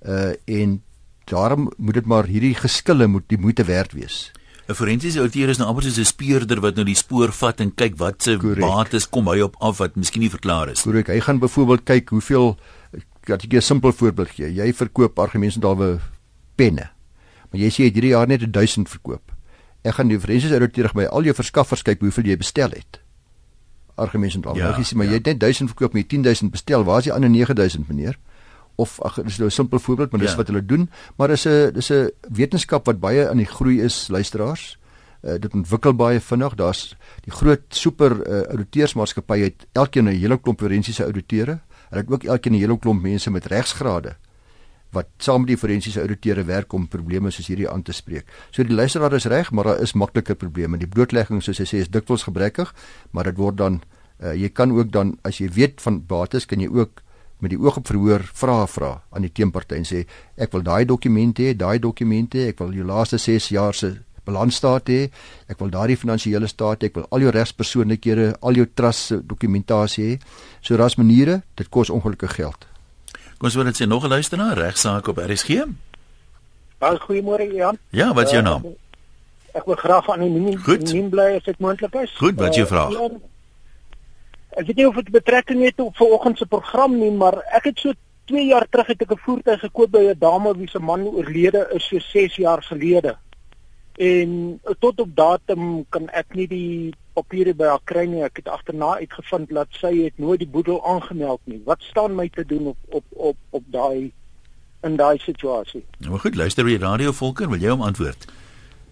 Uh 0.01 0.34
en 0.45 0.81
daarom 1.25 1.72
moet 1.78 1.94
dit 1.94 2.06
maar 2.06 2.28
hierdie 2.28 2.56
geskille 2.56 3.07
moet 3.07 3.28
die 3.28 3.40
moeite 3.40 3.63
werd 3.63 3.94
wees. 3.94 4.31
'n 4.68 4.75
Forensiese 4.75 5.19
ouditeur 5.19 5.50
is 5.50 5.57
nou 5.57 5.68
amper 5.68 5.84
soos 5.84 6.00
'n 6.00 6.06
speurder 6.06 6.60
wat 6.62 6.75
nou 6.75 6.86
die 6.86 6.95
spoor 6.95 7.31
vat 7.31 7.60
en 7.60 7.72
kyk 7.75 7.98
wat 7.98 8.24
se 8.24 8.38
bates 8.38 9.10
kom 9.10 9.28
hy 9.28 9.42
op 9.42 9.56
af 9.60 9.78
wat 9.78 9.95
miskien 9.95 10.22
nie 10.22 10.30
verklaar 10.30 10.69
is. 10.69 10.81
Korrek. 10.81 11.07
Hy 11.07 11.19
gaan 11.19 11.40
byvoorbeeld 11.40 11.84
kyk 11.84 12.10
hoeveel 12.10 12.57
dat 13.25 13.44
ek 13.44 13.54
'n 13.54 13.62
simpel 13.62 13.92
voorbeeld 13.92 14.30
gee. 14.30 14.54
Jy 14.54 14.74
verkoop 14.74 15.19
argumentsdalwe 15.19 16.00
penne. 16.56 16.90
Maar 17.51 17.60
jy 17.62 17.69
sê 17.69 17.75
jy 17.75 17.86
het 17.86 17.94
hierdie 17.94 18.16
jaar 18.16 18.28
net 18.28 18.54
1000 18.54 18.90
verkoop. 18.90 19.31
Ek 19.84 19.94
gaan 19.94 20.07
die 20.07 20.19
forensiese 20.19 20.54
ouditeur 20.54 20.92
by 20.94 21.06
al 21.06 21.24
jou 21.24 21.34
verskaffers 21.34 21.81
kyk 21.81 22.00
hoeveel 22.00 22.25
jy 22.25 22.38
bestel 22.38 22.69
het 22.69 23.03
argumente 23.95 24.40
dan. 24.40 24.56
Ja, 24.56 24.75
jy 24.78 24.84
sê 24.84 24.95
maar 24.95 25.06
ja. 25.06 25.12
jy 25.12 25.18
het 25.18 25.25
net 25.25 25.40
1000 25.40 25.69
verkoop 25.69 25.94
met 25.94 26.10
10000 26.10 26.51
bestel. 26.51 26.84
Waar 26.84 26.98
is 26.98 27.10
die 27.10 27.13
ander 27.13 27.30
9000 27.30 27.88
meneer? 27.88 28.19
Of 28.75 29.01
ag 29.01 29.19
dis 29.22 29.38
nou 29.38 29.50
'n 29.50 29.51
simpel 29.51 29.80
voorbeeld, 29.80 30.12
maar 30.12 30.19
dis 30.19 30.31
ja. 30.31 30.38
wat 30.38 30.48
hulle 30.48 30.66
doen, 30.66 30.90
maar 31.16 31.28
dis 31.28 31.45
'n 31.45 31.72
dis 31.74 31.92
'n 31.92 32.10
wetenskap 32.31 32.86
wat 32.86 33.00
baie 33.00 33.30
aan 33.30 33.38
die 33.38 33.45
groei 33.45 33.81
is, 33.81 34.07
luisteraars. 34.07 34.78
Uh, 35.22 35.40
dit 35.40 35.54
ontwikkel 35.54 35.94
baie 35.95 36.19
vinnig. 36.19 36.56
Daar's 36.56 36.98
die 37.24 37.31
groot 37.31 37.62
super 37.69 38.12
uh, 38.12 38.44
auditeursmaatskappye 38.44 39.44
het 39.44 39.68
elkeen 39.72 40.04
'n 40.04 40.19
hele 40.19 40.38
klomp 40.38 40.60
forensiese 40.60 41.04
auditeure. 41.04 41.60
Hulle 41.90 42.01
het 42.01 42.12
ook 42.12 42.24
elkeen 42.24 42.54
'n 42.54 42.60
hele 42.60 42.80
klomp 42.80 43.01
mense 43.01 43.31
met 43.31 43.45
regsgrade 43.45 44.16
wat 44.94 45.10
saam 45.18 45.44
met 45.44 45.54
die 45.54 45.60
forensiese 45.60 46.04
auditeure 46.04 46.45
werk 46.48 46.74
om 46.74 46.88
probleme 46.88 47.31
soos 47.31 47.50
hierdie 47.50 47.69
aan 47.69 47.84
te 47.84 47.94
spreek. 47.94 48.30
So 48.51 48.63
die 48.63 48.75
luisteraar 48.75 49.16
is 49.18 49.28
reg, 49.31 49.51
maar 49.51 49.72
daar 49.72 49.81
is 49.81 49.95
makliker 49.98 50.38
probleme. 50.40 50.78
Die 50.78 50.90
blootlegging 50.90 51.42
soos 51.44 51.62
hy 51.62 51.68
sê 51.69 51.81
is 51.84 51.92
dikwels 51.92 52.28
gebrekkig, 52.28 52.74
maar 53.12 53.30
dit 53.30 53.38
word 53.38 53.57
dan 53.62 53.81
uh, 54.22 54.34
jy 54.38 54.50
kan 54.54 54.72
ook 54.72 54.94
dan 54.94 55.18
as 55.24 55.42
jy 55.42 55.50
weet 55.54 55.81
van 55.81 56.04
bates 56.07 56.45
kan 56.50 56.62
jy 56.62 56.69
ook 56.72 57.04
met 57.44 57.51
die 57.51 57.60
oog 57.60 57.81
op 57.81 57.90
verhoor 57.90 58.24
vrae 58.24 58.68
vra 58.72 58.94
aan 59.12 59.25
die 59.25 59.34
teenparty 59.36 59.81
en 59.81 59.88
sê 59.88 60.06
ek 60.40 60.54
wil 60.56 60.63
daai 60.63 60.86
dokumente 60.88 61.44
hê, 61.44 61.56
daai 61.57 61.80
dokumente, 61.84 62.48
ek 62.54 62.62
wil 62.63 62.72
jou 62.78 62.88
laaste 62.88 63.19
6 63.19 63.51
jaar 63.51 63.75
se 63.75 63.92
balansstaat 64.24 64.88
hê, 64.92 65.00
ek 65.51 65.60
wil 65.60 65.72
daardie 65.74 66.00
finansiële 66.00 66.48
staat 66.48 66.84
hê, 66.84 66.92
ek 66.92 67.01
wil 67.01 67.07
al 67.12 67.25
jou 67.25 67.34
regspersoonlikhede, 67.36 68.30
al 68.42 68.62
jou 68.62 68.68
trust 68.72 69.18
dokumentasie 69.28 70.06
hê. 70.13 70.19
So 70.62 70.80
daar's 70.80 70.95
maniere, 70.95 71.42
dit 71.60 71.68
kos 71.68 71.92
ongelukkig 71.92 72.38
geld. 72.40 72.68
Kom 73.38 73.50
ons 73.50 73.56
wil 73.56 73.68
dit 73.69 73.81
sê 73.81 73.88
nog 73.88 74.03
'n 74.03 74.13
luisteraar 74.15 74.57
regsaak 74.57 75.07
op 75.07 75.18
RSG. 75.18 75.65
Baie 76.77 77.00
goeiemôre 77.00 77.53
Jan. 77.53 77.77
Ja, 77.89 78.13
wat 78.13 78.25
is 78.25 78.31
jou 78.31 78.44
naam? 78.44 78.65
Uh, 78.65 78.71
ek 79.53 79.65
wil 79.65 79.75
graag 79.75 80.09
anoniem 80.09 80.47
anoniem 80.57 81.09
bly 81.09 81.35
as 81.35 81.44
dit 81.44 81.59
moontlik 81.59 81.94
is. 81.94 82.15
Goed, 82.18 82.35
wat 82.35 82.50
is 82.50 82.56
jou 82.56 82.68
vraag? 82.68 82.91
Uh, 82.91 83.09
ek 84.50 84.65
weet 84.65 84.75
nie 84.75 84.88
of 84.88 84.95
dit 84.95 85.09
betrekking 85.09 85.63
het 85.63 85.80
op 85.80 85.95
vanoggend 85.97 86.38
se 86.38 86.45
program 86.45 86.97
nie, 87.00 87.12
maar 87.12 87.38
ek 87.51 87.63
het 87.63 87.80
so 87.80 87.94
2 88.25 88.45
jaar 88.45 88.68
terug 88.69 88.88
het 88.88 89.01
ek 89.01 89.12
'n 89.12 89.24
voertuig 89.25 89.59
gekoop 89.59 89.91
by 89.91 90.03
'n 90.12 90.19
dame 90.19 90.57
wie 90.57 90.69
se 90.69 90.80
man 90.80 91.03
oorlede 91.03 91.68
is 91.74 91.88
so 91.88 92.00
6 92.00 92.35
jaar 92.35 92.63
gelede. 92.63 93.18
En 93.97 94.59
tot 94.80 95.00
op 95.00 95.15
datum 95.15 95.85
kan 95.89 96.09
ek 96.09 96.35
nie 96.35 96.47
die 96.47 96.94
papiere 97.14 97.54
by 97.54 97.70
haar 97.72 97.84
kry 97.90 98.06
nie. 98.10 98.24
Ek 98.26 98.42
het 98.42 98.50
agterna 98.52 98.96
uitgevind 99.02 99.50
dat 99.54 99.68
sy 99.80 99.94
het 100.04 100.18
nooit 100.22 100.40
die 100.44 100.50
boedel 100.50 100.80
aangemeld 100.86 101.42
nie. 101.50 101.62
Wat 101.66 101.82
staan 101.82 102.16
my 102.16 102.30
te 102.30 102.46
doen 102.46 102.74
op 102.74 102.78
op 103.00 103.06
op 103.32 103.38
op 103.50 103.64
daai 103.72 104.12
in 104.84 104.96
daai 104.96 105.18
situasie? 105.20 105.84
Nou 105.98 106.20
goed, 106.20 106.36
luister 106.36 106.66
weer 106.66 106.80
radio 106.80 107.12
Volker, 107.12 107.50
wil 107.50 107.62
jy 107.62 107.70
hom 107.70 107.82
antwoord? 107.82 108.28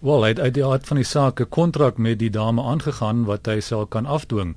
Wel, 0.02 0.22
hy 0.22 0.28
het 0.28 0.40
uit 0.40 0.54
die 0.54 0.64
aard 0.66 0.86
van 0.86 0.98
die 0.98 1.06
saak 1.06 1.40
'n 1.40 1.48
kontrak 1.48 1.98
met 1.98 2.18
die 2.18 2.30
dame 2.30 2.62
aangegaan 2.62 3.24
wat 3.24 3.46
hy 3.46 3.60
sal 3.60 3.86
kan 3.86 4.06
afdwing. 4.06 4.56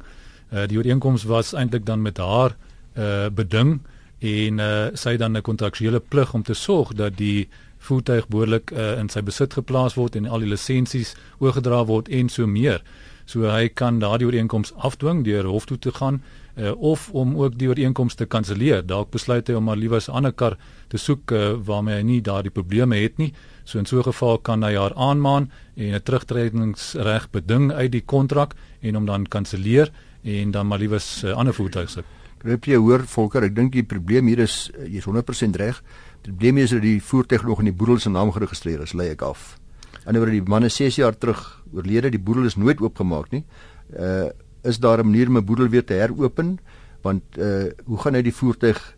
Uh 0.54 0.66
die 0.68 0.78
ooreenkoms 0.78 1.24
was 1.24 1.54
eintlik 1.54 1.86
dan 1.86 2.02
met 2.02 2.18
haar 2.18 2.56
uh 2.98 3.28
beding 3.30 3.80
en 4.20 4.60
uh 4.60 4.88
sy 4.94 5.18
dan 5.18 5.38
'n 5.38 5.42
kontraktuele 5.42 6.00
plig 6.00 6.34
om 6.34 6.44
te 6.44 6.54
sorg 6.54 6.94
dat 6.94 7.18
die 7.18 7.50
voertuig 7.86 8.28
behoorlik 8.28 8.72
uh, 8.72 8.98
in 9.00 9.10
sy 9.10 9.22
besit 9.26 9.54
geplaas 9.54 9.94
word 10.00 10.16
en 10.16 10.28
al 10.28 10.44
die 10.44 10.50
lisensies 10.50 11.14
oorgedra 11.44 11.84
word 11.86 12.10
en 12.10 12.30
so 12.34 12.48
meer. 12.50 12.82
So 13.25 13.50
hy 13.50 13.70
kan 13.74 14.00
daardie 14.00 14.27
ooreenkoms 14.27 14.74
afdwing 14.77 15.24
deur 15.25 15.48
hof 15.50 15.65
toe 15.65 15.77
te 15.82 15.91
gaan 15.91 16.22
uh, 16.58 16.72
of 16.77 17.10
om 17.12 17.36
ook 17.38 17.58
die 17.58 17.67
ooreenkoms 17.67 18.15
te 18.15 18.25
kanselleer. 18.25 18.86
Dalk 18.86 19.12
besluit 19.12 19.48
hy 19.48 19.55
om 19.58 19.63
maar 19.63 19.77
liewer 19.77 20.01
'n 20.01 20.12
ander 20.12 20.32
kar 20.34 20.58
te 20.88 20.98
soek 20.98 21.32
uh, 21.32 21.53
waarmee 21.58 21.96
hy 21.96 22.03
nie 22.03 22.22
daardie 22.22 22.51
probleme 22.51 22.96
het 22.96 23.17
nie. 23.17 23.34
So 23.63 23.79
in 23.79 23.86
so 23.86 23.98
'n 23.98 24.03
geval 24.03 24.38
kan 24.38 24.63
hy 24.63 24.75
haar 24.75 24.94
aanmaan 24.94 25.51
en 25.75 25.94
'n 25.94 26.03
terugtredingsreg 26.03 27.29
beding 27.32 27.72
uit 27.72 27.91
die 27.91 28.05
kontrak 28.05 28.55
en 28.82 28.96
hom 28.96 29.05
dan 29.05 29.27
kanselleer 29.27 29.91
en 30.24 30.51
dan 30.51 30.67
maar 30.67 30.79
liewer 30.79 31.01
'n 31.01 31.27
uh, 31.27 31.34
ander 31.34 31.53
voertuig 31.53 31.89
sit. 31.89 32.05
Gryp 32.39 32.65
jy 32.65 32.75
hoor 32.75 33.01
Volker, 33.08 33.44
ek 33.44 33.55
dink 33.55 33.72
die 33.72 33.84
probleem 33.84 34.27
hier 34.27 34.39
is 34.39 34.70
jy 34.77 34.98
is 34.98 35.05
100% 35.05 35.55
reg. 35.55 35.82
Die 36.22 36.32
probleem 36.32 36.58
is 36.58 36.70
dat 36.70 36.82
die 36.82 37.01
voertuig 37.01 37.44
nog 37.44 37.60
in 37.60 37.65
die 37.65 37.74
boedel 37.74 38.00
se 38.00 38.10
naam 38.10 38.32
geregistreer 38.32 38.82
is, 38.82 38.94
lê 38.94 39.10
ek 39.10 39.22
af. 39.22 39.65
Anderswoorde 40.06 40.40
die 40.40 40.50
man 40.50 40.64
is 40.64 40.76
6 40.76 40.96
jaar 41.02 41.18
terug 41.18 41.42
oorlede, 41.74 42.10
die 42.10 42.22
boedel 42.22 42.46
is 42.46 42.56
nooit 42.56 42.82
oopgemaak 42.82 43.32
nie. 43.32 43.46
Uh 43.92 44.30
is 44.66 44.80
daar 44.80 44.98
'n 44.98 45.06
manier 45.06 45.28
om 45.28 45.38
'n 45.38 45.46
boedel 45.46 45.70
weer 45.70 45.86
te 45.86 45.94
heropen? 45.94 46.58
Want 47.02 47.24
uh 47.38 47.70
hoe 47.86 47.98
gaan 47.98 48.16
hy 48.16 48.22
die 48.22 48.34
voertuig 48.34 48.96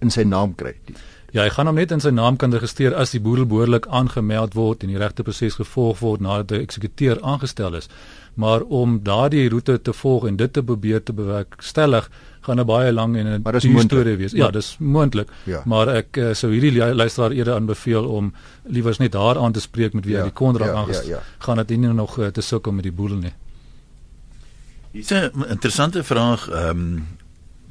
in 0.00 0.10
sy 0.10 0.22
naam 0.22 0.54
kry? 0.54 0.74
Die, 0.86 0.94
Ja, 1.32 1.46
hy 1.46 1.50
gaan 1.54 1.70
hom 1.70 1.78
net 1.80 1.92
in 1.94 2.02
sy 2.04 2.10
naam 2.12 2.36
kan 2.36 2.52
registreer 2.52 2.92
as 2.92 3.14
die 3.14 3.20
boedel 3.24 3.46
behoorlik 3.48 3.86
aangemeld 3.88 4.52
word 4.52 4.82
en 4.84 4.90
die 4.92 4.98
regte 5.00 5.24
proses 5.24 5.54
gevolg 5.56 6.02
word 6.04 6.20
nadat 6.20 6.50
die 6.50 6.58
eksekuteur 6.60 7.22
aangestel 7.24 7.78
is. 7.78 7.88
Maar 8.34 8.60
om 8.60 9.00
daardie 9.02 9.48
roete 9.48 9.82
te 9.82 9.92
volg 9.92 10.26
en 10.26 10.36
dit 10.36 10.52
te 10.52 10.62
probeer 10.62 11.02
te 11.02 11.12
bewerkstellig, 11.12 12.10
gaan 12.40 12.60
'n 12.60 12.66
baie 12.66 12.92
lang 12.92 13.16
en 13.16 13.26
'n 13.26 13.42
duur 13.42 13.80
storie 13.80 14.16
wees. 14.16 14.32
Ja, 14.32 14.50
dis 14.50 14.76
moontlik. 14.78 15.28
Ja. 15.44 15.62
Maar 15.64 15.88
ek 15.88 16.16
uh, 16.16 16.34
sou 16.34 16.52
hierdie 16.52 16.94
luisteraar 16.94 17.30
eerder 17.30 17.54
aanbeveel 17.54 18.04
om 18.04 18.34
liewers 18.62 18.98
net 18.98 19.12
daar 19.12 19.38
aan 19.38 19.52
te 19.52 19.60
spreek 19.60 19.92
met 19.92 20.04
wie 20.04 20.14
ja, 20.14 20.18
hy 20.18 20.24
die 20.24 20.32
kontrak 20.32 20.68
ja, 20.68 20.74
aangestel 20.74 21.08
ja, 21.08 21.16
ja. 21.16 21.22
gaan 21.38 21.56
dit 21.56 21.68
nie 21.68 21.92
nog 21.92 22.18
uh, 22.18 22.26
te 22.26 22.40
sukkel 22.40 22.72
met 22.72 22.82
die 22.82 22.92
boedel 22.92 23.16
nie. 23.16 23.32
Dis 24.92 25.10
'n 25.10 25.30
interessante 25.48 26.04
vraag. 26.04 26.48
Ehm 26.48 26.68
um, 26.68 27.06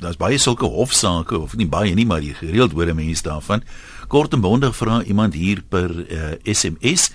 daar's 0.02 0.18
baie 0.18 0.38
sulke 0.38 0.66
hofsaake 0.66 1.38
of 1.38 1.56
nie 1.56 1.68
baie 1.68 1.94
nie, 1.94 2.06
maar 2.06 2.22
jy 2.22 2.34
gereeld 2.34 2.72
hoor 2.72 2.96
mense 2.96 3.24
daarvan. 3.24 3.64
Kort 4.08 4.34
en 4.34 4.42
bondig 4.42 4.76
vra 4.76 5.04
iemand 5.04 5.34
hier 5.34 5.62
per 5.70 5.94
uh, 5.94 6.32
eh, 6.32 6.54
SMS. 6.54 7.12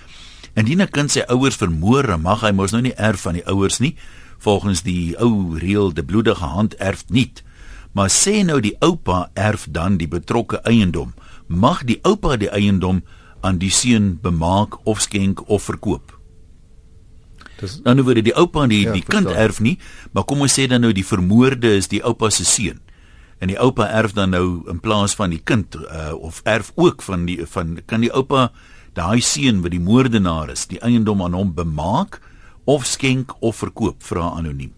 Indien 0.57 0.81
'n 0.81 0.89
kind 0.89 1.11
sy 1.11 1.21
ouers 1.29 1.55
vermoor, 1.55 2.17
mag 2.19 2.41
hy 2.41 2.51
mos 2.51 2.71
nou 2.73 2.81
nie 2.81 2.95
erf 2.97 3.21
van 3.21 3.33
die 3.37 3.45
ouers 3.45 3.77
nie. 3.79 3.95
Volgens 4.41 4.81
die 4.81 5.13
ou 5.21 5.57
reël, 5.57 5.93
die 5.93 6.03
bloedige 6.03 6.45
hand 6.45 6.73
erf 6.81 7.03
nie. 7.09 7.31
Maar 7.93 8.09
sê 8.09 8.43
nou 8.45 8.59
die 8.61 8.75
oupa 8.79 9.29
erf 9.33 9.67
dan 9.69 9.97
die 9.97 10.07
betrokke 10.07 10.61
eiendom. 10.65 11.13
Mag 11.47 11.83
die 11.83 11.99
oupa 12.01 12.37
die 12.37 12.49
eiendom 12.49 13.03
aan 13.41 13.57
die 13.57 13.69
seun 13.69 14.17
bemaak 14.21 14.79
of 14.83 15.01
skenk 15.01 15.49
of 15.49 15.63
verkoop? 15.63 16.17
Dis 17.57 17.81
dan 17.81 17.97
nou 17.97 18.05
word 18.05 18.25
die 18.25 18.35
oupa 18.35 18.67
die 18.69 18.83
ja, 18.85 18.93
die 18.93 19.01
kind 19.05 19.29
verstaan. 19.29 19.43
erf 19.43 19.59
nie, 19.59 19.77
maar 20.11 20.25
kom 20.25 20.41
ons 20.41 20.53
sê 20.53 20.67
dan 20.67 20.81
nou 20.81 20.91
die 20.93 21.05
vermoorde 21.05 21.75
is 21.77 21.87
die 21.87 22.03
oupa 22.05 22.29
se 22.29 22.45
seun. 22.45 22.81
En 23.41 23.47
die 23.47 23.57
oupa 23.61 23.85
erf 23.93 24.13
dan 24.17 24.33
nou 24.33 24.63
in 24.69 24.81
plaas 24.81 25.13
van 25.15 25.29
die 25.29 25.41
kind 25.43 25.75
uh, 25.75 26.13
of 26.17 26.41
erf 26.45 26.71
ook 26.75 27.01
van 27.05 27.25
die 27.25 27.45
van 27.45 27.77
kan 27.85 28.01
die 28.01 28.13
oupa 28.13 28.51
daai 28.97 29.21
seun 29.21 29.61
wat 29.61 29.75
die 29.75 29.83
moordenaar 29.83 30.49
is, 30.53 30.65
die 30.67 30.81
eiendom 30.81 31.21
aan 31.21 31.37
hom 31.37 31.53
bemaak 31.53 32.19
of 32.65 32.85
skenk 32.85 33.35
of 33.39 33.61
verkoop 33.61 34.03
vra 34.03 34.33
anoniem. 34.39 34.73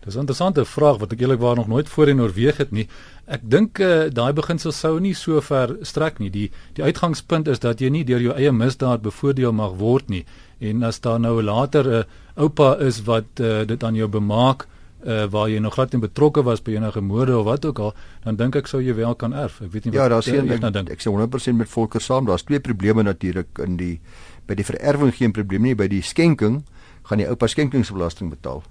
Dis 0.00 0.16
'n 0.16 0.24
interessante 0.24 0.64
vraag 0.64 0.98
wat 0.98 1.12
ek 1.12 1.20
eerlikwaar 1.20 1.56
nog 1.56 1.68
nooit 1.68 1.88
voorheen 1.88 2.20
oorweeg 2.20 2.56
het 2.56 2.70
nie. 2.70 2.88
Ek 3.26 3.40
dink 3.42 3.78
uh, 3.78 4.08
daai 4.08 4.32
beginsel 4.32 4.72
sou 4.72 4.98
nie 5.00 5.14
so 5.14 5.40
ver 5.40 5.76
strek 5.82 6.18
nie. 6.18 6.30
Die 6.30 6.50
die 6.72 6.84
uitgangspunt 6.84 7.48
is 7.48 7.58
dat 7.58 7.80
jy 7.80 7.90
nie 7.90 8.04
deur 8.04 8.20
jou 8.20 8.34
eie 8.34 8.52
misdaad 8.52 9.02
bevoordeel 9.02 9.52
mag 9.52 9.76
word 9.76 10.08
nie 10.08 10.24
en 10.58 10.82
as 10.82 11.00
daar 11.00 11.20
nou 11.20 11.42
later 11.42 11.84
'n 11.84 11.92
uh, 11.92 12.04
oupa 12.36 12.78
is 12.78 13.04
wat 13.04 13.40
uh, 13.40 13.64
dit 13.64 13.84
aan 13.84 13.94
jou 13.94 14.08
bemaak 14.08 14.66
uh, 15.04 15.24
waar 15.32 15.48
jy 15.50 15.58
nog 15.58 15.74
glad 15.74 15.92
nie 15.92 16.00
betrokke 16.02 16.42
was 16.42 16.62
by 16.62 16.76
enige 16.76 17.00
moorde 17.00 17.38
of 17.38 17.44
wat 17.44 17.64
ook 17.64 17.78
al 17.78 17.94
dan 18.24 18.36
dink 18.36 18.56
ek 18.56 18.66
sou 18.70 18.82
jy 18.82 18.94
wel 18.94 19.14
kan 19.14 19.32
erf. 19.32 19.60
Ek 19.60 19.72
weet 19.72 19.84
nie 19.88 19.94
ja, 19.94 20.02
wat 20.02 20.10
Ja, 20.10 20.14
daar's 20.14 20.26
een 20.26 20.50
ek, 20.50 20.92
ek 20.96 21.04
sê 21.04 21.12
100% 21.12 21.56
met 21.56 21.68
Volker 21.68 22.00
saam. 22.00 22.26
Daar's 22.26 22.44
twee 22.44 22.60
probleme 22.60 23.02
natuurlik 23.02 23.58
in 23.64 23.76
die 23.76 24.00
by 24.46 24.54
die 24.58 24.66
vererwing 24.66 25.14
geen 25.14 25.32
probleem 25.32 25.62
nie. 25.62 25.74
By 25.74 25.88
die 25.88 26.02
skenking 26.02 26.64
gaan 27.08 27.22
die 27.22 27.28
oupa 27.28 27.46
skenkingsbelasting 27.46 28.30
betaal. 28.30 28.62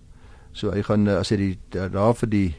So 0.54 0.74
hy 0.74 0.84
gaan 0.84 1.08
as 1.08 1.32
hy 1.34 1.38
die 1.38 1.54
daar 1.72 2.16
vir 2.18 2.30
die 2.30 2.50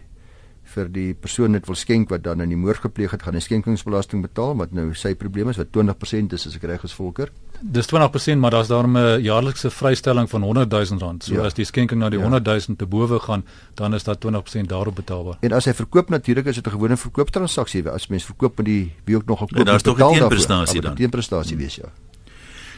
vir 0.75 0.89
die 0.89 1.15
persoon 1.15 1.51
net 1.51 1.67
wil 1.67 1.75
skenk 1.75 2.11
wat 2.11 2.23
dan 2.23 2.41
in 2.41 2.49
die 2.49 2.57
moord 2.57 2.83
gepleeg 2.87 3.11
het 3.11 3.23
gaan 3.23 3.35
hy 3.35 3.41
skenkingsbelasting 3.41 4.23
betaal 4.23 4.57
wat 4.57 4.73
nou 4.73 4.95
sy 4.95 5.15
probleem 5.15 5.49
is 5.49 5.57
wat 5.57 5.73
20% 5.77 6.33
is 6.33 6.47
as 6.47 6.57
ek 6.57 6.69
reg 6.71 6.85
is 6.85 6.93
Volker 6.93 7.31
Dis 7.61 7.87
20%, 7.87 8.39
maar 8.41 8.51
daar's 8.51 8.69
daarom 8.69 8.97
'n 8.97 9.23
jaarlikse 9.23 9.71
vrystelling 9.71 10.31
van 10.31 10.43
100 10.43 10.71
000 10.71 10.99
rand. 10.99 11.25
So 11.25 11.35
ja. 11.35 11.45
as 11.45 11.55
die 11.55 11.65
skenking 11.65 12.01
na 12.01 12.09
die 12.09 12.19
ja. 12.19 12.25
100 12.25 12.67
000 12.67 12.77
te 12.77 12.87
bowe 12.87 13.19
gaan, 13.19 13.45
dan 13.75 13.95
is 13.95 14.03
dat 14.03 14.19
20% 14.27 14.67
daarop 14.67 14.95
betaalbaar. 14.95 15.37
En 15.41 15.53
as 15.53 15.65
hy 15.65 15.75
verkoop 15.75 16.09
natuurlik 16.09 16.47
is 16.47 16.55
dit 16.55 16.67
'n 16.67 16.71
gewone 16.71 16.97
verkooptransaksie. 16.97 17.89
As 17.89 18.07
mens 18.07 18.25
verkoop 18.25 18.57
met 18.57 18.67
die 18.67 18.93
wie 19.05 19.17
ook 19.17 19.27
nog 19.27 19.39
gekoop 19.39 19.59
het, 19.59 19.67
ja, 19.67 19.71
daar's 19.71 19.83
tog 19.83 19.99
'n 19.99 20.13
teenprestasie 20.13 20.81
dan. 20.81 20.93
'n 20.93 20.97
Teenprestasie 20.97 21.57
wees 21.57 21.75
ja. 21.75 21.93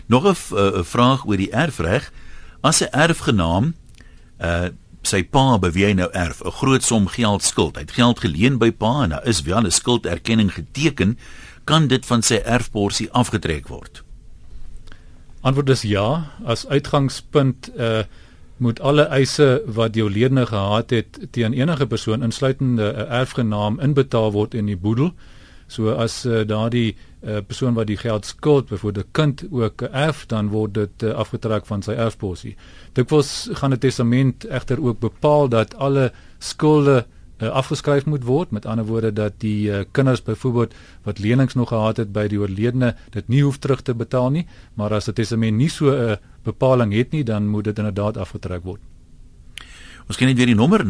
Nog 0.06 0.24
'n 0.24 0.54
uh, 0.54 0.82
vraag 0.82 1.26
oor 1.26 1.36
die 1.36 1.50
erfreg. 1.50 2.12
As 2.60 2.80
'n 2.80 2.88
erfgenaam 2.90 3.74
uh 4.40 4.68
sy 5.02 5.22
pa 5.22 5.58
by 5.58 5.70
wie 5.74 5.84
hy 5.84 5.92
nou 5.98 6.08
erf 6.12 6.42
'n 6.44 6.50
groot 6.50 6.82
som 6.82 7.06
geld 7.06 7.42
skuld. 7.42 7.76
Hy 7.76 7.82
het 7.82 7.98
geld 7.98 8.20
geleen 8.20 8.58
by 8.58 8.70
pa 8.70 9.02
en 9.04 9.10
daar 9.10 9.26
is 9.26 9.42
wel 9.42 9.66
'n 9.66 9.70
skulderkenning 9.70 10.52
geteken, 10.54 11.18
kan 11.64 11.88
dit 11.88 12.06
van 12.06 12.22
sy 12.22 12.40
erfporsie 12.44 13.10
afgetrek 13.12 13.68
word. 13.68 14.02
Antwoord 15.42 15.68
is 15.68 15.82
ja. 15.82 16.30
As 16.44 16.66
uitgangspunt 16.66 17.70
uh 17.76 18.02
moet 18.62 18.80
alle 18.80 19.02
eise 19.02 19.62
wat 19.66 19.92
die 19.92 20.04
oorledene 20.04 20.46
gehad 20.46 20.90
het 20.90 21.18
teen 21.30 21.52
enige 21.52 21.86
persoon 21.86 22.22
insluitende 22.22 22.92
'n 22.92 23.10
erfgenaam 23.10 23.80
inbetaal 23.80 24.32
word 24.32 24.54
in 24.54 24.66
die 24.66 24.76
boedel. 24.76 25.12
So 25.66 25.90
as 25.90 26.24
uh, 26.24 26.46
daardie 26.46 26.92
uh, 26.92 27.11
persoon 27.22 27.74
wat 27.74 27.86
die 27.86 27.96
geld 27.96 28.26
skuld, 28.26 28.68
byvoorbeeld 28.68 29.06
'n 29.06 29.10
kind 29.10 29.44
ook 29.50 29.82
erf, 29.82 30.26
dan 30.26 30.48
word 30.48 30.74
dit 30.74 31.02
uh, 31.02 31.10
afgetrek 31.10 31.66
van 31.66 31.82
sy 31.82 31.90
erfporsie. 31.90 32.56
Dikwels 32.92 33.48
gaan 33.52 33.72
'n 33.72 33.78
testament 33.78 34.44
egter 34.44 34.82
ook 34.82 34.98
bepaal 34.98 35.48
dat 35.48 35.76
alle 35.76 36.12
skulde 36.38 37.06
uh, 37.42 37.48
afgeskryf 37.48 38.04
moet 38.04 38.24
word. 38.24 38.50
Met 38.50 38.66
ander 38.66 38.84
woorde 38.84 39.12
dat 39.12 39.32
die 39.38 39.70
uh, 39.70 39.78
kinders 39.90 40.22
byvoorbeeld 40.22 40.74
wat 41.02 41.18
lenings 41.18 41.54
nog 41.54 41.68
gehad 41.68 41.96
het 41.96 42.12
by 42.12 42.26
die 42.26 42.38
oorledene 42.38 42.96
dit 43.10 43.28
nie 43.28 43.42
hoef 43.42 43.58
terug 43.58 43.82
te 43.82 43.94
betaal 43.94 44.30
nie. 44.30 44.46
Maar 44.74 44.92
as 44.92 45.08
'n 45.08 45.12
testament 45.12 45.56
nie 45.56 45.68
so 45.68 45.90
'n 45.90 46.10
uh, 46.10 46.16
bepaling 46.42 46.92
het 46.92 47.10
nie 47.10 47.24
dan 47.24 47.48
moet 47.48 47.64
dit 47.64 47.78
inderdaad 47.78 48.16
afgetrek 48.16 48.64
word. 48.64 48.80
Ons 50.06 50.16
ken 50.16 50.26
net 50.26 50.36
weer 50.36 50.46
die 50.46 50.54
nommer 50.54 50.84
0891104553 50.84 50.88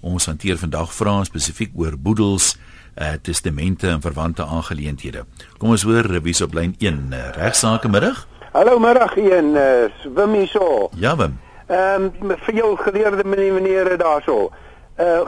ons 0.00 0.26
hanteer 0.26 0.58
vandag 0.58 0.94
vrae 0.94 1.24
spesifiek 1.24 1.70
oor 1.74 1.96
boedels 1.98 2.56
uh, 2.96 3.12
testamente 3.22 3.88
en 3.88 4.00
verwante 4.00 4.44
aangeleenthede 4.44 5.24
Kom 5.58 5.70
ons 5.70 5.82
hoor 5.82 6.20
wie's 6.22 6.40
op 6.40 6.54
lyn 6.54 6.74
1 6.78 7.12
uh, 7.12 7.30
regsaake 7.36 7.88
middag 7.88 8.26
Hallo 8.52 8.78
middag 8.78 9.16
1 9.16 9.54
uh, 9.54 9.88
Wim 10.14 10.32
hierso 10.32 10.90
Ja 10.96 11.16
Wim 11.16 11.38
Ehm 11.66 12.10
um, 12.22 12.36
vir 12.38 12.54
jou 12.54 12.76
geleerde 12.78 13.24
meneer 13.24 13.52
meneer 13.52 13.96
daarso. 13.98 14.52
Uh, 14.98 15.20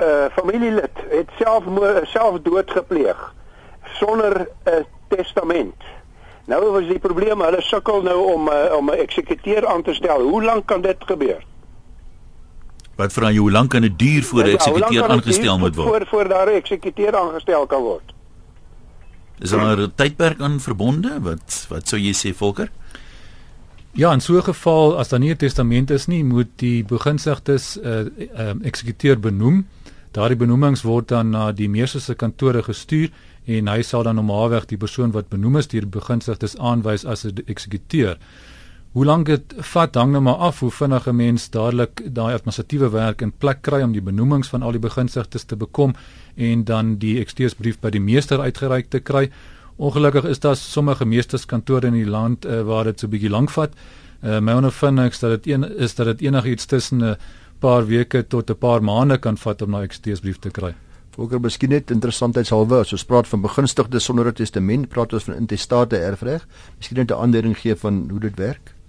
uh 0.00 0.24
familielid 0.32 0.90
het 1.08 1.30
self 1.38 1.64
self 2.02 2.38
dood 2.42 2.70
gepleeg 2.70 3.34
sonder 3.82 4.48
'n 4.64 4.70
uh, 4.70 4.84
testament. 5.08 5.82
Nou 6.46 6.70
was 6.70 6.86
die 6.86 6.98
probleem, 6.98 7.40
hulle 7.40 7.60
sukkel 7.60 8.02
nou 8.02 8.32
om 8.34 8.48
uh, 8.48 8.76
om 8.76 8.90
'n 8.90 8.98
eksekuteur 8.98 9.66
aan 9.66 9.82
te 9.82 9.94
stel. 9.94 10.20
Hoe 10.20 10.42
lank 10.42 10.66
kan 10.66 10.80
dit 10.80 10.96
gebeur? 10.98 11.42
Wat 13.00 13.12
vra 13.16 13.30
jy 13.32 13.40
hoe 13.40 13.50
lank 13.50 13.70
kan 13.72 13.86
dit 13.86 13.98
duur 13.98 14.24
voor 14.28 14.44
'n 14.44 14.56
eksekuteur 14.56 15.08
aangestel 15.08 15.58
moet 15.58 15.76
word? 15.76 15.88
Voor 15.88 16.06
voor 16.06 16.28
daar 16.28 16.48
'n 16.50 16.56
eksekuteur 16.62 17.16
aangestel 17.16 17.66
kan 17.66 17.82
word. 17.82 18.12
Is 19.38 19.50
daar 19.50 19.78
'n 19.78 19.92
tydperk 19.94 20.40
aan 20.40 20.60
verbonde? 20.60 21.20
Wat 21.20 21.66
wat 21.68 21.88
sou 21.88 22.00
jy 22.00 22.12
sê 22.12 22.36
Volker? 22.36 22.68
Ja, 23.92 24.12
in 24.12 24.20
so 24.20 24.36
'n 24.36 24.42
geval 24.42 24.98
as 24.98 25.08
daar 25.08 25.20
nie 25.20 25.30
'n 25.30 25.36
testament 25.36 25.90
is 25.90 26.06
nie, 26.06 26.24
moet 26.24 26.48
die 26.56 26.84
beginsigtes 26.84 27.78
'n 27.78 27.86
uh, 27.86 28.28
uh, 28.38 28.54
eksekuteur 28.62 29.20
benoem. 29.20 29.66
Daardie 30.10 30.36
benoemings 30.36 30.82
word 30.82 31.08
dan 31.08 31.30
na 31.30 31.52
die 31.52 31.68
meester 31.68 32.00
se 32.00 32.14
kantore 32.14 32.62
gestuur 32.62 33.10
en 33.46 33.68
hy 33.68 33.82
sal 33.82 34.02
dan 34.02 34.14
normaalweg 34.14 34.66
die 34.66 34.76
persoon 34.76 35.10
wat 35.10 35.28
benoem 35.28 35.56
is 35.56 35.68
deur 35.68 35.88
beginsigtes 35.88 36.56
aanwys 36.58 37.04
as 37.04 37.24
'n 37.24 37.42
eksekuteur. 37.46 38.18
Hoe 38.90 39.04
lank 39.04 39.28
dit 39.30 39.52
vat 39.70 39.94
hang 39.94 40.10
nou 40.10 40.20
maar 40.26 40.40
af 40.42 40.60
hoe 40.60 40.70
vinnig 40.74 41.04
'n 41.06 41.16
mens 41.16 41.50
dadelik 41.50 42.00
daai 42.14 42.34
administratiewe 42.34 42.90
werk 42.90 43.20
in 43.22 43.32
plek 43.32 43.62
kry 43.62 43.82
om 43.82 43.92
die 43.92 44.02
benoemings 44.02 44.48
van 44.48 44.62
al 44.62 44.72
die 44.72 44.80
beginsigtes 44.80 45.44
te 45.44 45.56
bekom 45.56 45.94
en 46.34 46.64
dan 46.64 46.96
die 46.96 47.20
eksteursbrief 47.20 47.78
by 47.80 47.90
die 47.90 48.00
meester 48.00 48.40
uitgereik 48.40 48.90
te 48.90 48.98
kry. 48.98 49.30
Ongelukkig 49.76 50.24
is 50.24 50.40
daar 50.40 50.56
sommige 50.56 51.04
meesterskantore 51.04 51.86
in 51.86 51.92
die 51.92 52.06
land 52.06 52.44
uh, 52.44 52.62
waar 52.62 52.84
dit 52.84 53.00
so 53.00 53.06
'n 53.06 53.10
bietjie 53.10 53.30
lank 53.30 53.50
vat. 53.50 53.70
Uh, 54.24 54.40
my 54.40 54.52
ondervinding 54.52 55.10
is 55.10 55.18
dat 55.18 55.30
dit 55.30 55.54
een 55.54 55.78
is 55.78 55.94
dat 55.94 56.06
dit 56.06 56.20
enigiets 56.20 56.66
tussen 56.66 57.04
'n 57.04 57.16
paar 57.58 57.86
weke 57.86 58.26
tot 58.26 58.50
'n 58.50 58.58
paar 58.58 58.82
maande 58.82 59.18
kan 59.18 59.36
vat 59.36 59.62
om 59.62 59.76
'n 59.76 59.82
eksteesbrief 59.82 60.38
te 60.38 60.50
kry. 60.50 60.74
Volker 61.10 61.40
miskien 61.40 61.70
net 61.70 61.90
interessantheidshalwe 61.90 62.78
as 62.78 62.92
ons 62.92 63.04
praat 63.04 63.28
van 63.28 63.40
begunstigdes 63.40 64.04
sonder 64.04 64.26
'n 64.26 64.32
testament, 64.32 64.88
praat 64.88 65.12
ons 65.12 65.24
van 65.24 65.34
intestate 65.34 65.96
erfreg. 65.96 66.46
Miskien 66.78 66.98
net 66.98 67.10
'n 67.10 67.14
aanduiding 67.14 67.58
gee 67.58 67.76
van 67.76 68.08
hoe 68.10 68.20
dit 68.20 68.36
werk. 68.36 68.79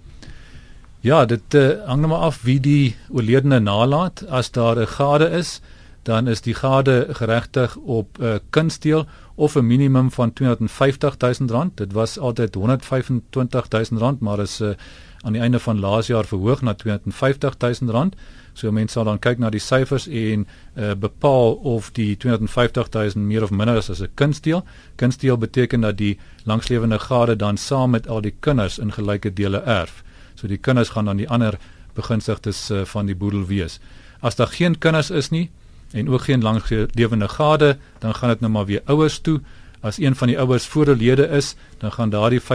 Ja, 1.01 1.23
dit 1.25 1.55
uh, 1.57 1.81
hang 1.89 2.03
nou 2.03 2.11
maar 2.11 2.27
af 2.27 2.43
wie 2.45 2.59
die 2.61 2.95
oorledene 3.09 3.57
nalat. 3.59 4.21
As 4.29 4.51
daar 4.51 4.77
'n 4.77 4.87
gade 4.87 5.29
is, 5.29 5.61
dan 6.03 6.27
is 6.27 6.41
die 6.41 6.53
gade 6.53 7.07
geregtig 7.09 7.75
op 7.75 8.17
'n 8.19 8.23
uh, 8.23 8.35
kunstdeel 8.49 9.05
of 9.35 9.55
'n 9.55 9.65
minimum 9.65 10.11
van 10.11 10.33
250 10.33 11.17
000 11.17 11.49
rand. 11.49 11.77
Dit 11.77 11.93
was 11.93 12.19
altyd 12.19 12.55
125 12.55 13.67
000 13.89 14.01
rand, 14.01 14.19
maar 14.19 14.39
is 14.39 14.61
uh, 14.61 14.69
aan 15.21 15.31
die 15.31 15.41
einde 15.41 15.59
van 15.59 15.79
laas 15.79 16.07
jaar 16.07 16.25
verhoog 16.25 16.61
na 16.61 16.73
250 16.73 17.57
000 17.57 17.91
rand. 17.91 18.15
So 18.53 18.71
mense 18.71 18.93
sal 18.93 19.03
dan 19.03 19.19
kyk 19.19 19.37
na 19.37 19.49
die 19.49 19.59
syfers 19.59 20.07
en 20.07 20.47
uh, 20.75 20.91
bepaal 20.93 21.53
of 21.53 21.91
die 21.91 22.17
250 22.17 22.89
000 22.89 23.25
meer 23.25 23.43
of 23.43 23.51
minder 23.51 23.75
is 23.75 23.89
as 23.89 24.01
'n 24.01 24.09
kunstdeel. 24.13 24.63
Kunstdeel 24.95 25.37
beteken 25.37 25.81
dat 25.81 25.97
die 25.97 26.19
langslewende 26.43 26.99
gade 26.99 27.35
dan 27.35 27.57
saam 27.57 27.89
met 27.89 28.07
al 28.07 28.21
die 28.21 28.35
kinders 28.39 28.79
in 28.79 28.91
gelyke 28.91 29.33
dele 29.33 29.57
erf. 29.57 30.03
So 30.41 30.49
die 30.49 30.57
kinders 30.57 30.89
gaan 30.89 31.05
dan 31.05 31.19
die 31.21 31.29
ander 31.29 31.59
beginsigtes 31.93 32.71
uh, 32.71 32.81
van 32.89 33.05
die 33.05 33.15
boedel 33.15 33.45
wees. 33.45 33.77
As 34.25 34.35
daar 34.35 34.49
geen 34.49 34.77
kinders 34.81 35.11
is 35.13 35.29
nie, 35.29 35.49
en 35.93 36.09
ook 36.09 36.23
geen 36.25 36.41
langlewende 36.41 37.27
gade, 37.27 37.77
dan 37.99 38.15
gaan 38.15 38.29
dit 38.29 38.39
nou 38.39 38.51
maar 38.51 38.65
weer 38.65 38.81
ouers 38.85 39.19
toe. 39.19 39.41
As 39.81 39.97
een 39.97 40.15
van 40.15 40.27
die 40.27 40.39
ouers 40.39 40.65
voorlede 40.65 41.27
is, 41.27 41.55
dan 41.77 41.91
gaan 41.91 42.09
daardie 42.09 42.41
50% 42.41 42.45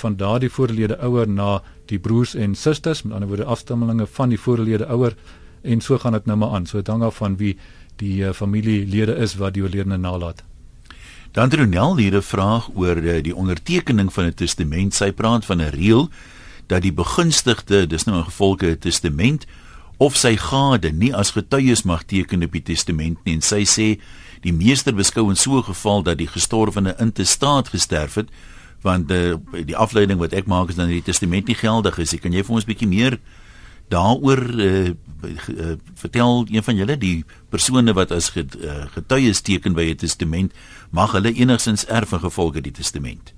van 0.00 0.16
daardie 0.16 0.50
voorlede 0.50 0.98
ouer 0.98 1.28
na 1.28 1.62
die 1.86 1.98
broers 1.98 2.34
en 2.34 2.54
susters, 2.54 3.02
met 3.02 3.12
ander 3.12 3.28
woorde 3.28 3.44
afstammelinge 3.44 4.06
van 4.06 4.28
die 4.28 4.40
voorlede 4.40 4.86
ouer 4.86 5.16
en 5.62 5.80
so 5.80 5.98
gaan 5.98 6.12
dit 6.12 6.26
nou 6.26 6.38
maar 6.38 6.54
aan. 6.56 6.66
So 6.66 6.80
hang 6.84 7.02
af 7.02 7.16
van 7.16 7.36
wie 7.36 7.58
die 7.96 8.22
uh, 8.22 8.32
familielede 8.32 9.16
is 9.20 9.34
wat 9.36 9.54
die 9.54 9.62
oorledene 9.62 9.96
nalaat. 9.96 10.44
Dan 11.32 11.48
Tronel 11.48 11.96
hier 11.96 12.16
'n 12.16 12.22
vraag 12.22 12.70
oor 12.74 12.96
uh, 12.96 13.22
die 13.22 13.36
ondertekening 13.36 14.12
van 14.12 14.24
'n 14.24 14.34
testament. 14.34 14.94
Sy 14.94 15.12
praat 15.12 15.44
van 15.44 15.60
'n 15.60 15.70
reël 15.70 16.08
dat 16.70 16.84
die 16.86 16.94
begunstigde, 16.94 17.86
dis 17.86 18.04
nou 18.06 18.18
'n 18.18 18.30
gevolge 18.30 18.66
'n 18.70 18.78
testament 18.78 19.46
of 19.98 20.16
sy 20.16 20.36
gade 20.36 20.92
nie 20.92 21.14
as 21.14 21.34
getuies 21.36 21.82
mag 21.82 22.04
teken 22.04 22.42
op 22.42 22.52
die 22.52 22.62
testament 22.62 23.18
nie. 23.24 23.34
En 23.34 23.42
sy 23.42 23.64
sê 23.64 24.00
die 24.40 24.52
meester 24.52 24.94
beskou 24.94 25.28
in 25.28 25.36
so 25.36 25.58
'n 25.58 25.64
geval 25.64 26.02
dat 26.02 26.18
die 26.18 26.30
gestorwene 26.30 26.94
intestaat 26.98 27.68
gesterf 27.68 28.14
het 28.14 28.28
want 28.82 29.08
die, 29.08 29.36
eh, 29.52 29.66
die 29.66 29.76
afleiding 29.76 30.18
wat 30.18 30.32
ek 30.32 30.46
maak 30.46 30.68
is 30.68 30.74
dan 30.74 30.88
die 30.88 31.02
testament 31.02 31.46
nie 31.46 31.54
geldig 31.54 31.98
is. 31.98 32.14
Kan 32.20 32.32
jy 32.32 32.42
vir 32.42 32.54
ons 32.54 32.64
'n 32.64 32.72
bietjie 32.72 32.88
meer 32.88 33.18
daaroor 33.88 34.60
uh, 34.60 34.88
uh, 34.88 35.76
vertel 35.94 36.46
een 36.48 36.62
van 36.62 36.76
julle 36.76 36.96
die 36.96 37.24
persone 37.48 37.92
wat 37.92 38.10
as 38.10 38.30
getuies 38.94 39.40
teken 39.40 39.74
by 39.74 39.90
'n 39.90 39.96
testament 39.96 40.52
mag 40.90 41.12
hulle 41.12 41.32
enigstens 41.32 41.86
erf 41.86 42.12
in 42.12 42.20
gevolge 42.20 42.60
die 42.60 42.72
testament? 42.72 43.34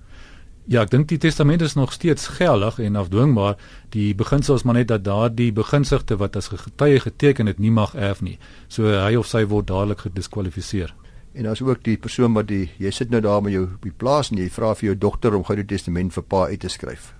Ja, 0.71 0.85
ek 0.85 0.93
dink 0.93 1.09
die 1.11 1.19
testament 1.19 1.63
is 1.63 1.75
nog 1.75 1.93
steeds 1.93 2.29
geldig 2.39 2.79
en 2.79 2.97
afdwingbaar. 2.97 3.57
Die 3.91 4.15
beginsel 4.15 4.55
is 4.55 4.63
maar 4.63 4.79
net 4.79 4.93
dat 4.93 5.03
daardie 5.05 5.51
beginsigte 5.53 6.17
wat 6.17 6.37
as 6.39 6.53
getuie 6.53 7.01
geteken 7.03 7.51
het, 7.51 7.59
nie 7.59 7.73
mag 7.75 7.97
erf 7.99 8.23
nie. 8.23 8.39
So 8.69 8.87
hy 8.87 9.17
of 9.19 9.27
sy 9.27 9.43
word 9.51 9.67
dadelik 9.67 10.07
gediskwalifiseer. 10.07 10.95
En 11.35 11.49
as 11.51 11.63
ook 11.65 11.83
die 11.83 11.97
persoon 11.97 12.37
wat 12.37 12.47
die 12.47 12.71
jy 12.79 12.93
sit 12.95 13.11
nou 13.11 13.21
daar 13.25 13.43
met 13.43 13.57
jou 13.57 13.65
op 13.65 13.83
die 13.83 13.95
plaas 13.97 14.31
en 14.31 14.39
jy 14.39 14.49
vra 14.53 14.75
vir 14.79 14.93
jou 14.93 14.97
dogter 15.09 15.35
om 15.35 15.45
gou 15.45 15.57
die 15.59 15.67
testament 15.67 16.15
vir 16.15 16.23
pa 16.23 16.47
uit 16.47 16.61
te 16.61 16.71
skryf. 16.71 17.13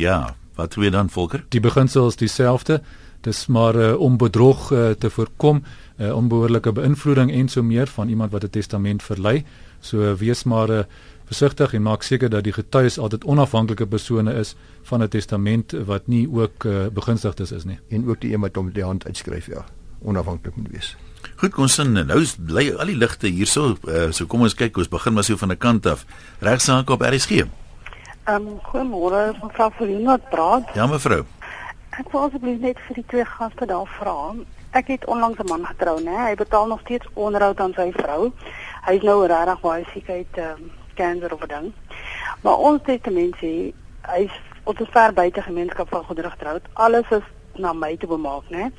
Ja, 0.00 0.34
wat 0.56 0.74
doen 0.74 0.92
dan 0.92 1.10
volker? 1.10 1.44
Die 1.48 1.60
beginsel 1.60 2.08
is 2.08 2.16
dieselfde. 2.16 2.80
Dis 3.22 3.46
maar 3.46 3.76
uh, 3.76 3.94
om 4.00 4.16
bedrog 4.18 4.70
uh, 4.72 4.90
te 4.98 5.10
voorkom, 5.10 5.62
uh, 5.98 6.14
onbehoorlike 6.16 6.72
beïnvloeding 6.72 7.30
en 7.30 7.48
so 7.48 7.62
meer 7.62 7.86
van 7.86 8.08
iemand 8.08 8.32
wat 8.32 8.44
'n 8.44 8.50
testament 8.50 9.02
verlei. 9.02 9.44
So 9.80 10.00
uh, 10.00 10.14
wees 10.14 10.44
maar 10.44 10.70
uh, 10.70 10.82
versigtig 11.32 11.74
en 11.74 11.82
maak 11.82 12.04
seker 12.06 12.30
dat 12.30 12.44
die 12.44 12.52
getuies 12.52 12.98
altyd 13.00 13.24
onafhanklike 13.24 13.86
persone 13.86 14.34
is 14.40 14.54
van 14.90 15.02
'n 15.02 15.08
testament 15.08 15.72
wat 15.72 16.06
nie 16.06 16.28
ook 16.28 16.64
uh, 16.64 16.86
begunstigdes 16.92 17.52
is 17.52 17.64
nie. 17.64 17.78
En 17.88 18.08
ook 18.08 18.20
die 18.20 18.32
een 18.34 18.40
wat 18.40 18.56
hom 18.56 18.72
die 18.72 18.84
hand 18.84 19.06
uitskryf, 19.06 19.46
ja, 19.46 19.64
onafhanklik 20.02 20.56
moet 20.56 20.70
wees. 20.70 20.96
Goed, 21.36 21.58
ons 21.58 21.74
sien 21.74 21.92
nou 21.92 22.26
bly 22.38 22.72
al 22.78 22.86
die 22.86 22.96
ligte 22.96 23.26
hierso. 23.26 23.76
Uh, 23.88 24.10
so 24.10 24.26
kom 24.26 24.42
ons 24.42 24.54
kyk, 24.54 24.76
ons 24.76 24.88
begin 24.88 25.12
maar 25.12 25.24
so 25.24 25.36
van 25.36 25.50
'n 25.52 25.58
kant 25.58 25.86
af. 25.86 26.04
Regsaak 26.40 26.90
op 26.90 27.00
RSG. 27.00 27.30
Ehm 27.30 28.46
um, 28.46 28.58
goeiemôre, 28.62 29.32
mevrou 29.42 29.70
Verlina 29.76 30.16
praat. 30.16 30.74
Ja, 30.74 30.86
mevrou. 30.86 31.24
Ek 31.90 32.10
wou 32.10 32.26
asseblief 32.26 32.60
net 32.60 32.78
vir 32.86 32.94
die 32.94 33.06
twee 33.06 33.24
gaste 33.24 33.66
daar 33.66 33.88
vra. 33.98 34.34
Ek 34.70 34.86
het 34.86 35.06
onlangs 35.06 35.38
'n 35.38 35.48
man 35.48 35.66
getrou, 35.66 36.00
né? 36.02 36.16
Hy 36.28 36.34
betaal 36.34 36.66
nog 36.66 36.80
steeds 36.80 37.06
onderhoud 37.14 37.60
aan 37.60 37.72
sy 37.74 37.92
vrou. 37.92 38.32
Hy 38.86 38.92
is 38.92 39.02
nou 39.02 39.26
regtig 39.26 39.60
baie 39.60 39.84
siek 39.92 40.08
uit 40.08 40.36
ehm 40.36 40.62
um, 40.62 40.81
kanker 40.94 41.32
of 41.32 41.42
'n 41.42 41.48
ding. 41.48 41.72
Maar 42.40 42.56
ons 42.56 42.80
testament 42.84 43.34
sê 43.36 43.72
hy 44.02 44.20
is 44.24 44.36
op 44.64 44.80
'n 44.80 44.86
ver 44.90 45.12
buite 45.12 45.42
gemeenskap 45.42 45.88
van 45.88 46.04
goedere 46.04 46.30
getroud. 46.30 46.62
Alles 46.72 47.10
is 47.10 47.26
na 47.56 47.72
my 47.72 47.96
te 47.96 48.06
bemaak, 48.06 48.42
né? 48.50 48.70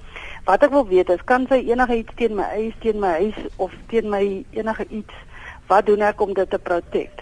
Wat 0.46 0.64
ek 0.64 0.74
wil 0.74 0.88
weet 0.88 1.10
is 1.10 1.24
kan 1.24 1.46
sy 1.50 1.62
enige 1.70 1.98
iets 1.98 2.14
teen 2.16 2.36
my 2.36 2.44
eis, 2.44 2.74
teen 2.80 3.00
my 3.00 3.08
huis 3.08 3.38
of 3.56 3.72
teen 3.88 4.10
my 4.10 4.46
enige 4.52 4.86
iets 4.90 5.14
wat 5.68 5.86
doen 5.86 6.02
ek 6.02 6.22
om 6.22 6.34
dit 6.34 6.50
te 6.50 6.60
protect? 6.60 7.22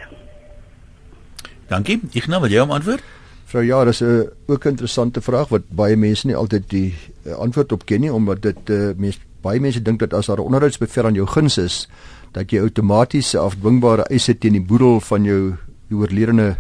Dankie. 1.68 2.00
Ek 2.14 2.28
nou 2.28 2.42
wil 2.42 2.52
jy 2.52 2.64
om 2.64 2.72
antwoord? 2.72 3.04
Vrou 3.52 3.64
ja, 3.64 3.84
dis 3.86 4.02
'n 4.02 4.30
ook 4.48 4.66
'n 4.66 4.70
interessante 4.70 5.22
vraag 5.22 5.50
wat 5.50 5.70
baie 5.70 5.96
mense 5.96 6.28
nie 6.28 6.36
altyd 6.36 6.70
die 6.70 6.96
uh, 7.26 7.34
antwoord 7.34 7.72
op 7.72 7.86
ken 7.86 8.02
nie 8.02 8.14
omdat 8.14 8.42
dit 8.42 8.70
uh, 8.70 8.92
mens 8.96 9.20
baie 9.42 9.60
mense 9.60 9.82
dink 9.82 10.00
dat 10.00 10.14
as 10.14 10.26
daar 10.26 10.38
'n 10.38 10.48
onderhoudsbevel 10.50 11.06
aan 11.06 11.14
jou 11.14 11.28
guns 11.28 11.58
is, 11.58 11.90
dat 12.32 12.52
jy 12.52 12.62
outomaties 12.64 13.36
afdwingbare 13.36 14.08
eise 14.10 14.38
teen 14.38 14.56
die 14.56 14.64
boedel 14.64 15.00
van 15.04 15.26
jou 15.28 15.42
die 15.92 15.98
oorledene 16.00 16.56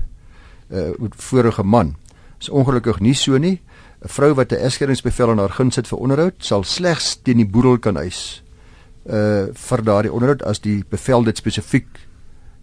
uh 0.72 0.92
vorige 1.20 1.63
man. 1.63 1.96
Is 2.40 2.50
ongelukkig 2.50 3.00
nie 3.00 3.16
so 3.16 3.38
nie. 3.38 3.60
'n 4.01 4.08
Vrou 4.08 4.34
wat 4.34 4.51
'n 4.51 4.63
egskeringsbevel 4.66 5.30
aan 5.30 5.40
haar 5.40 5.56
guns 5.58 5.75
het 5.75 5.88
vir 5.88 6.00
onderhoud, 6.00 6.34
sal 6.40 6.64
slegs 6.64 7.22
teen 7.24 7.38
die 7.38 7.46
boedel 7.46 7.77
kan 7.77 7.98
eis 7.98 8.44
uh 9.05 9.48
vir 9.53 9.84
daardie 9.84 10.12
onderhoud 10.12 10.44
as 10.44 10.60
die 10.60 10.84
bevel 10.90 11.24
dit 11.24 11.38
spesifiek 11.38 11.88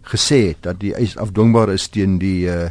gesê 0.03 0.47
het 0.47 0.61
dat 0.61 0.79
die 0.79 0.93
eis 0.95 1.17
afdwingbaar 1.17 1.69
is 1.69 1.89
teen 1.89 2.17
die 2.19 2.47
uh 2.47 2.69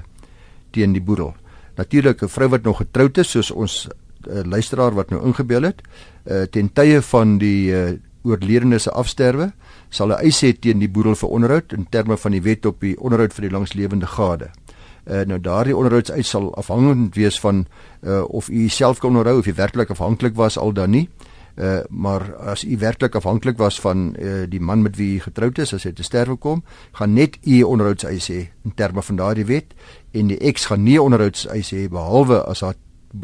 teen 0.70 0.92
die 0.92 1.02
boedel. 1.02 1.34
Natuurlik 1.76 2.22
'n 2.22 2.28
vrou 2.28 2.48
wat 2.48 2.62
nog 2.62 2.76
getroud 2.76 3.18
is 3.18 3.30
soos 3.30 3.50
ons 3.50 3.88
uh, 4.28 4.42
luisteraar 4.44 4.94
wat 4.94 5.10
nou 5.10 5.24
ingebel 5.24 5.62
het, 5.62 5.82
uh 6.26 6.42
ten 6.42 6.72
tye 6.72 7.02
van 7.02 7.38
die 7.38 7.70
uh 7.70 7.98
oorledene 8.22 8.78
se 8.78 8.90
afsterwe 8.90 9.52
sal 9.90 10.08
'n 10.12 10.20
eis 10.24 10.42
hê 10.42 10.52
teen 10.58 10.78
die 10.78 10.88
boedel 10.88 11.14
vir 11.14 11.28
onderhoud 11.28 11.72
in 11.72 11.86
terme 11.90 12.16
van 12.16 12.32
die 12.32 12.42
wet 12.42 12.66
op 12.66 12.80
die 12.80 12.96
onderhoud 13.00 13.32
vir 13.32 13.42
die 13.42 13.50
langslewende 13.50 14.06
gade. 14.06 14.50
Uh, 15.08 15.24
nou 15.24 15.40
daardie 15.40 15.76
onderhoudseis 15.76 16.28
sal 16.28 16.54
afhangend 16.54 17.14
wees 17.14 17.40
van 17.40 17.66
uh, 18.02 18.22
of 18.28 18.48
u 18.48 18.68
self 18.68 18.98
kon 18.98 19.16
onthou 19.16 19.38
of 19.38 19.46
u 19.46 19.54
werklik 19.54 19.90
afhanklik 19.90 20.34
was 20.34 20.58
al 20.58 20.72
dan 20.72 20.90
nie. 20.90 21.08
Uh, 21.56 21.78
maar 21.88 22.34
as 22.36 22.64
u 22.64 22.76
werklik 22.78 23.14
afhanklik 23.14 23.56
was 23.56 23.80
van 23.80 24.14
uh, 24.18 24.44
die 24.48 24.60
man 24.60 24.82
met 24.82 24.96
wie 24.96 25.16
u 25.16 25.20
getroud 25.20 25.58
is 25.58 25.72
as 25.74 25.82
hy 25.82 25.92
te 25.92 26.02
sterwe 26.02 26.36
kom, 26.36 26.62
gaan 26.92 27.12
net 27.12 27.38
u 27.42 27.62
onderhoudseis 27.62 28.28
hê 28.30 28.40
in 28.64 28.74
terme 28.74 29.02
van 29.02 29.16
daardie 29.16 29.46
wet 29.46 29.74
en 30.12 30.28
die 30.30 30.38
ex 30.38 30.68
gaan 30.70 30.82
nie 30.82 31.00
onderhoudseis 31.02 31.72
hê 31.74 31.88
behalwe 31.88 32.44
as 32.44 32.60
haar 32.60 32.76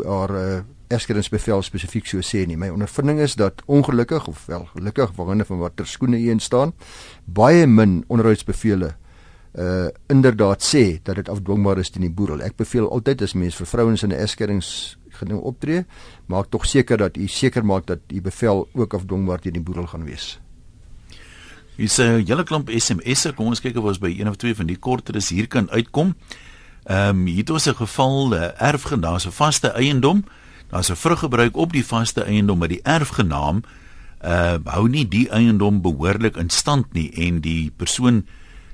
haar 0.03 0.31
uh, 0.31 0.61
eskeringsbevel 0.89 1.63
spesifiek 1.63 2.07
so 2.07 2.21
sê 2.21 2.47
nie. 2.47 2.57
My 2.57 2.69
ondervinding 2.69 3.21
is 3.21 3.35
dat 3.35 3.63
ongelukkig 3.67 4.27
of 4.27 4.47
wel 4.47 4.69
gelukkig 4.75 5.11
wanneer 5.17 5.47
van 5.47 5.59
watter 5.59 5.87
skoene 5.87 6.19
in 6.19 6.41
staan, 6.41 6.73
baie 7.25 7.67
min 7.67 8.05
onderhoudsbevele 8.09 8.95
uh 9.55 9.87
inderdaad 10.11 10.63
sê 10.63 10.99
dat 11.03 11.15
dit 11.15 11.29
afdwingbaar 11.29 11.79
is 11.79 11.91
teen 11.91 12.03
die 12.03 12.11
boedel. 12.11 12.41
Ek 12.43 12.57
beveel 12.57 12.89
altyd 12.91 13.23
as 13.23 13.37
mens 13.39 13.55
vir 13.55 13.67
vrouens 13.67 14.03
in 14.03 14.11
'n 14.11 14.19
eskerings 14.19 14.99
genoem 15.11 15.39
optree, 15.39 15.85
maak 16.27 16.51
tog 16.51 16.67
seker 16.67 16.99
dat 16.99 17.17
u 17.17 17.29
seker 17.29 17.65
maak 17.65 17.87
dat 17.87 18.01
u 18.09 18.21
bevel 18.21 18.69
ook 18.75 18.95
afdwingbaar 18.95 19.39
teen 19.39 19.53
die 19.53 19.63
boedel 19.63 19.87
gaan 19.87 20.05
wees. 20.05 20.41
Jy 21.77 21.87
sê 21.87 22.03
'n 22.03 22.27
hele 22.27 22.45
klomp 22.45 22.71
SMS'e, 22.71 23.33
kom 23.33 23.47
ons 23.47 23.61
kyk 23.61 23.77
of 23.77 23.85
ons 23.85 23.99
by 23.99 24.11
een 24.19 24.29
of 24.29 24.37
twee 24.37 24.55
van 24.55 24.67
die 24.67 24.77
korter 24.77 25.17
is 25.17 25.29
hier 25.29 25.47
kan 25.47 25.71
uitkom. 25.71 26.15
Ehm 26.85 27.09
um, 27.09 27.27
hier 27.27 27.39
het 27.39 27.51
ons 27.51 27.67
'n 27.67 27.75
geval, 27.75 28.29
'n 28.29 28.33
uh, 28.33 28.61
erfgenaam, 28.61 29.15
'n 29.15 29.31
vaste 29.31 29.69
eiendom 29.69 30.25
daar's 30.75 30.91
'n 30.91 30.99
vruggebruik 30.99 31.57
op 31.57 31.73
die 31.73 31.87
vaste 31.87 32.25
eiendom 32.27 32.59
met 32.59 32.69
die 32.75 32.83
erfgenaam 32.83 33.63
uh 34.25 34.59
hou 34.65 34.89
nie 34.89 35.09
die 35.09 35.29
eiendom 35.31 35.83
behoorlik 35.83 36.37
in 36.37 36.51
stand 36.51 36.93
nie 36.93 37.11
en 37.27 37.41
die 37.41 37.71
persoon 37.77 38.27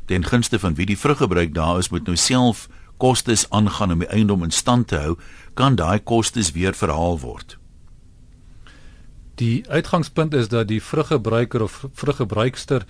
ten 0.06 0.24
gunste 0.24 0.58
van 0.58 0.74
wie 0.74 0.86
die 0.86 0.98
vruggebruik 0.98 1.54
daar 1.54 1.78
is 1.78 1.90
moet 1.90 2.06
nou 2.06 2.16
self 2.16 2.68
kostes 2.96 3.50
aangaan 3.50 3.92
om 3.92 3.98
die 3.98 4.08
eiendom 4.08 4.42
in 4.42 4.50
stand 4.50 4.88
te 4.88 4.96
hou 4.96 5.16
kan 5.54 5.76
daai 5.76 5.98
kostes 5.98 6.52
weer 6.52 6.74
verhaal 6.74 7.20
word 7.20 7.60
Die 9.40 9.64
uitgangspunt 9.68 10.34
is 10.34 10.48
dat 10.48 10.68
die 10.68 10.82
vruggebruiker 10.82 11.62
of 11.62 11.84
vruggebruikster 11.92 12.84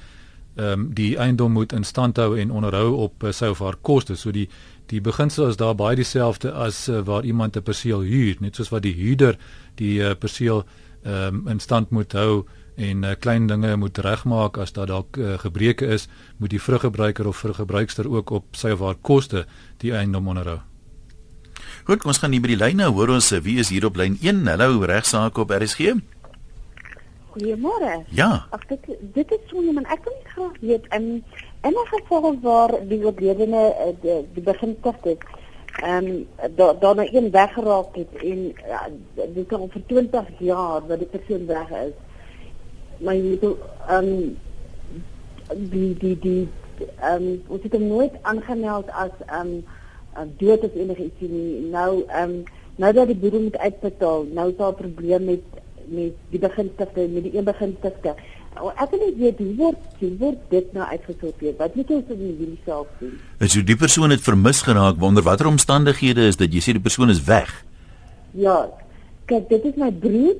ehm 0.54 0.80
um, 0.80 0.94
die 0.94 1.16
eiendom 1.18 1.52
moet 1.52 1.72
in 1.72 1.84
stand 1.84 2.16
hou 2.16 2.38
en 2.38 2.50
onderhou 2.50 2.94
op 2.94 3.22
uh, 3.22 3.30
sy 3.32 3.46
of 3.46 3.58
haar 3.58 3.76
kostes. 3.80 4.20
So 4.20 4.30
die 4.34 4.48
die 4.90 5.00
beginsel 5.00 5.48
is 5.48 5.58
daar 5.60 5.76
baie 5.78 5.96
dieselfde 5.96 6.52
as 6.52 6.88
uh, 6.88 7.00
waar 7.06 7.24
iemand 7.24 7.56
'n 7.56 7.62
perseel 7.62 8.00
huur, 8.00 8.36
net 8.40 8.56
soos 8.56 8.70
wat 8.70 8.82
die 8.82 8.94
huurder 8.94 9.38
die 9.74 10.00
uh, 10.00 10.14
perseel 10.18 10.64
ehm 11.02 11.34
um, 11.34 11.48
in 11.48 11.60
stand 11.60 11.90
moet 11.90 12.12
hou 12.12 12.44
en 12.76 13.04
uh, 13.04 13.14
klein 13.18 13.46
dinge 13.46 13.76
moet 13.76 13.98
regmaak 13.98 14.58
as 14.58 14.72
daar 14.72 14.86
dalk 14.86 15.16
uh, 15.16 15.38
gebreke 15.38 15.86
is, 15.86 16.08
moet 16.36 16.50
die 16.50 16.62
vruggebruiker 16.62 17.26
of 17.26 17.36
vruggebruikster 17.36 18.08
ook 18.10 18.30
op 18.30 18.44
sy 18.56 18.70
of 18.70 18.80
haar 18.80 18.98
koste 19.00 19.46
die 19.78 19.92
eiendom 19.92 20.28
onderhou. 20.28 20.60
Goed, 21.84 22.04
ons 22.04 22.18
gaan 22.18 22.30
nie 22.30 22.40
by 22.40 22.52
die 22.52 22.60
lyne 22.60 22.90
hoor 22.92 23.08
ons 23.08 23.30
wie 23.30 23.58
is 23.58 23.68
hier 23.68 23.86
op 23.86 23.96
lyn 23.96 24.18
1. 24.20 24.46
Hallo, 24.46 24.80
regsaak 24.84 25.38
op 25.38 25.50
RSG. 25.50 25.94
Goeiemôre. 27.30 28.04
Ja. 28.10 28.46
Ag 28.50 28.66
dit 28.66 28.90
dit 29.14 29.30
is 29.30 29.46
so 29.50 29.62
iemand 29.62 29.86
ek 29.86 30.04
wil 30.04 30.16
net 30.16 30.32
graag 30.34 30.56
weet 30.60 30.86
in 30.96 31.08
in 31.62 31.72
'n 31.72 31.86
geval 31.90 32.40
waar 32.40 32.72
die 32.88 33.04
oorledene 33.04 33.74
eh, 33.74 33.94
die, 34.00 34.26
die 34.34 34.42
beginsel 34.42 34.94
het 35.02 35.22
ehm 35.80 36.06
um, 36.06 36.26
daar 36.54 36.78
daar 36.78 36.94
nou 36.94 37.08
een 37.12 37.30
weggeraak 37.30 37.94
het 37.94 38.12
en 38.22 38.52
ja, 38.66 38.88
dit 39.34 39.46
kan 39.46 39.68
vir 39.70 39.82
20 39.86 40.28
jaar 40.38 40.86
wat 40.86 40.98
die 40.98 41.06
persoon 41.06 41.46
weg 41.46 41.70
is. 41.70 41.92
Maar 42.98 43.14
jy 43.14 43.22
moet 43.22 43.56
ehm 43.88 44.06
die 45.70 45.94
die 45.98 46.18
die 46.18 46.48
ehm 47.00 47.22
um, 47.22 47.42
ons 47.46 47.62
het 47.62 47.72
hom 47.72 47.86
nooit 47.86 48.12
aangemeld 48.22 48.90
as 48.90 49.14
ehm 49.26 49.62
um, 50.18 50.34
dood 50.36 50.64
of 50.64 50.74
enigiets 50.74 51.20
nie. 51.20 51.70
Nou 51.70 52.04
ehm 52.06 52.30
um, 52.30 52.42
nou 52.76 52.92
dat 52.92 53.06
die 53.06 53.16
boedel 53.16 53.40
moet 53.40 53.58
uitbetaal, 53.58 54.24
nou 54.32 54.48
is 54.50 54.56
daar 54.56 54.72
'n 54.72 54.82
probleem 54.82 55.24
met 55.24 55.42
met 55.84 56.12
die 56.30 56.38
beginstigte 56.38 57.08
met 57.08 57.22
die 57.22 57.36
een 57.36 57.44
beginstigte. 57.44 58.14
Ek 58.58 58.90
wil 58.90 59.12
weet 59.16 59.38
hoe 59.38 59.54
word 59.56 60.00
hoe 60.00 60.10
word 60.18 60.38
dit 60.50 60.72
nou 60.74 60.84
uitgesorteer? 60.90 61.54
Wat 61.58 61.74
moet 61.78 61.90
ons 61.94 62.08
in 62.10 62.18
hierdie 62.18 62.58
saak 62.66 62.88
doen? 62.98 63.14
As 63.38 63.54
jy 63.54 63.62
die 63.64 63.78
persoon 63.78 64.10
het 64.10 64.24
vermis 64.26 64.62
geraak, 64.66 64.98
wonder 64.98 65.22
watter 65.22 65.46
omstandighede 65.46 66.26
is 66.32 66.36
dit? 66.40 66.58
Jy 66.58 66.64
sê 66.64 66.74
die 66.76 66.82
persoon 66.82 67.12
is 67.14 67.22
weg. 67.28 67.52
Ja. 68.34 68.66
Kyk, 69.30 69.46
dit 69.48 69.70
is 69.70 69.78
my 69.78 69.90
broer. 69.92 70.34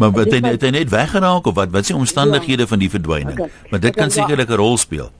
Maar 0.00 0.10
wat 0.16 0.32
het, 0.32 0.46
het 0.46 0.64
hy 0.64 0.70
net 0.74 0.90
weggeraak 0.90 1.46
of 1.46 1.54
wat? 1.54 1.70
Wat 1.70 1.84
is 1.84 1.92
die 1.92 1.98
omstandighede 1.98 2.64
ja. 2.64 2.70
van 2.72 2.80
die 2.80 2.90
verdwyning? 2.90 3.36
Okay. 3.36 3.50
Maar 3.70 3.84
dit 3.84 3.94
kan 3.94 4.10
sekerlik 4.10 4.48
'n 4.48 4.60
rol 4.64 4.76
speel. 4.80 5.10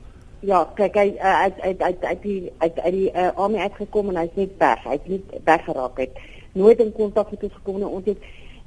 Ja, 0.40 0.64
kyk 0.74 0.94
hy 0.98 1.14
uit 1.18 1.61
uit 1.61 1.82
uit 1.82 2.04
uit 2.04 2.22
die 2.22 2.52
uit 2.58 2.78
uit 2.80 2.92
die 2.92 3.11
uh, 3.14 3.30
army 3.38 3.58
uitgekom 3.58 4.08
en 4.08 4.16
hy's 4.16 4.35
net 4.35 4.56
weg. 4.58 4.80
Hy's 4.88 5.04
nie 5.06 5.20
weggeraak 5.44 5.98
het. 6.00 6.16
Nooit 6.52 6.80
in 6.80 6.92
kontak 6.92 7.30
met 7.30 7.42
ons 7.42 7.52
gekom 7.61 7.76
nie. 7.78 7.87
Ons 7.87 8.08
het 8.11 8.18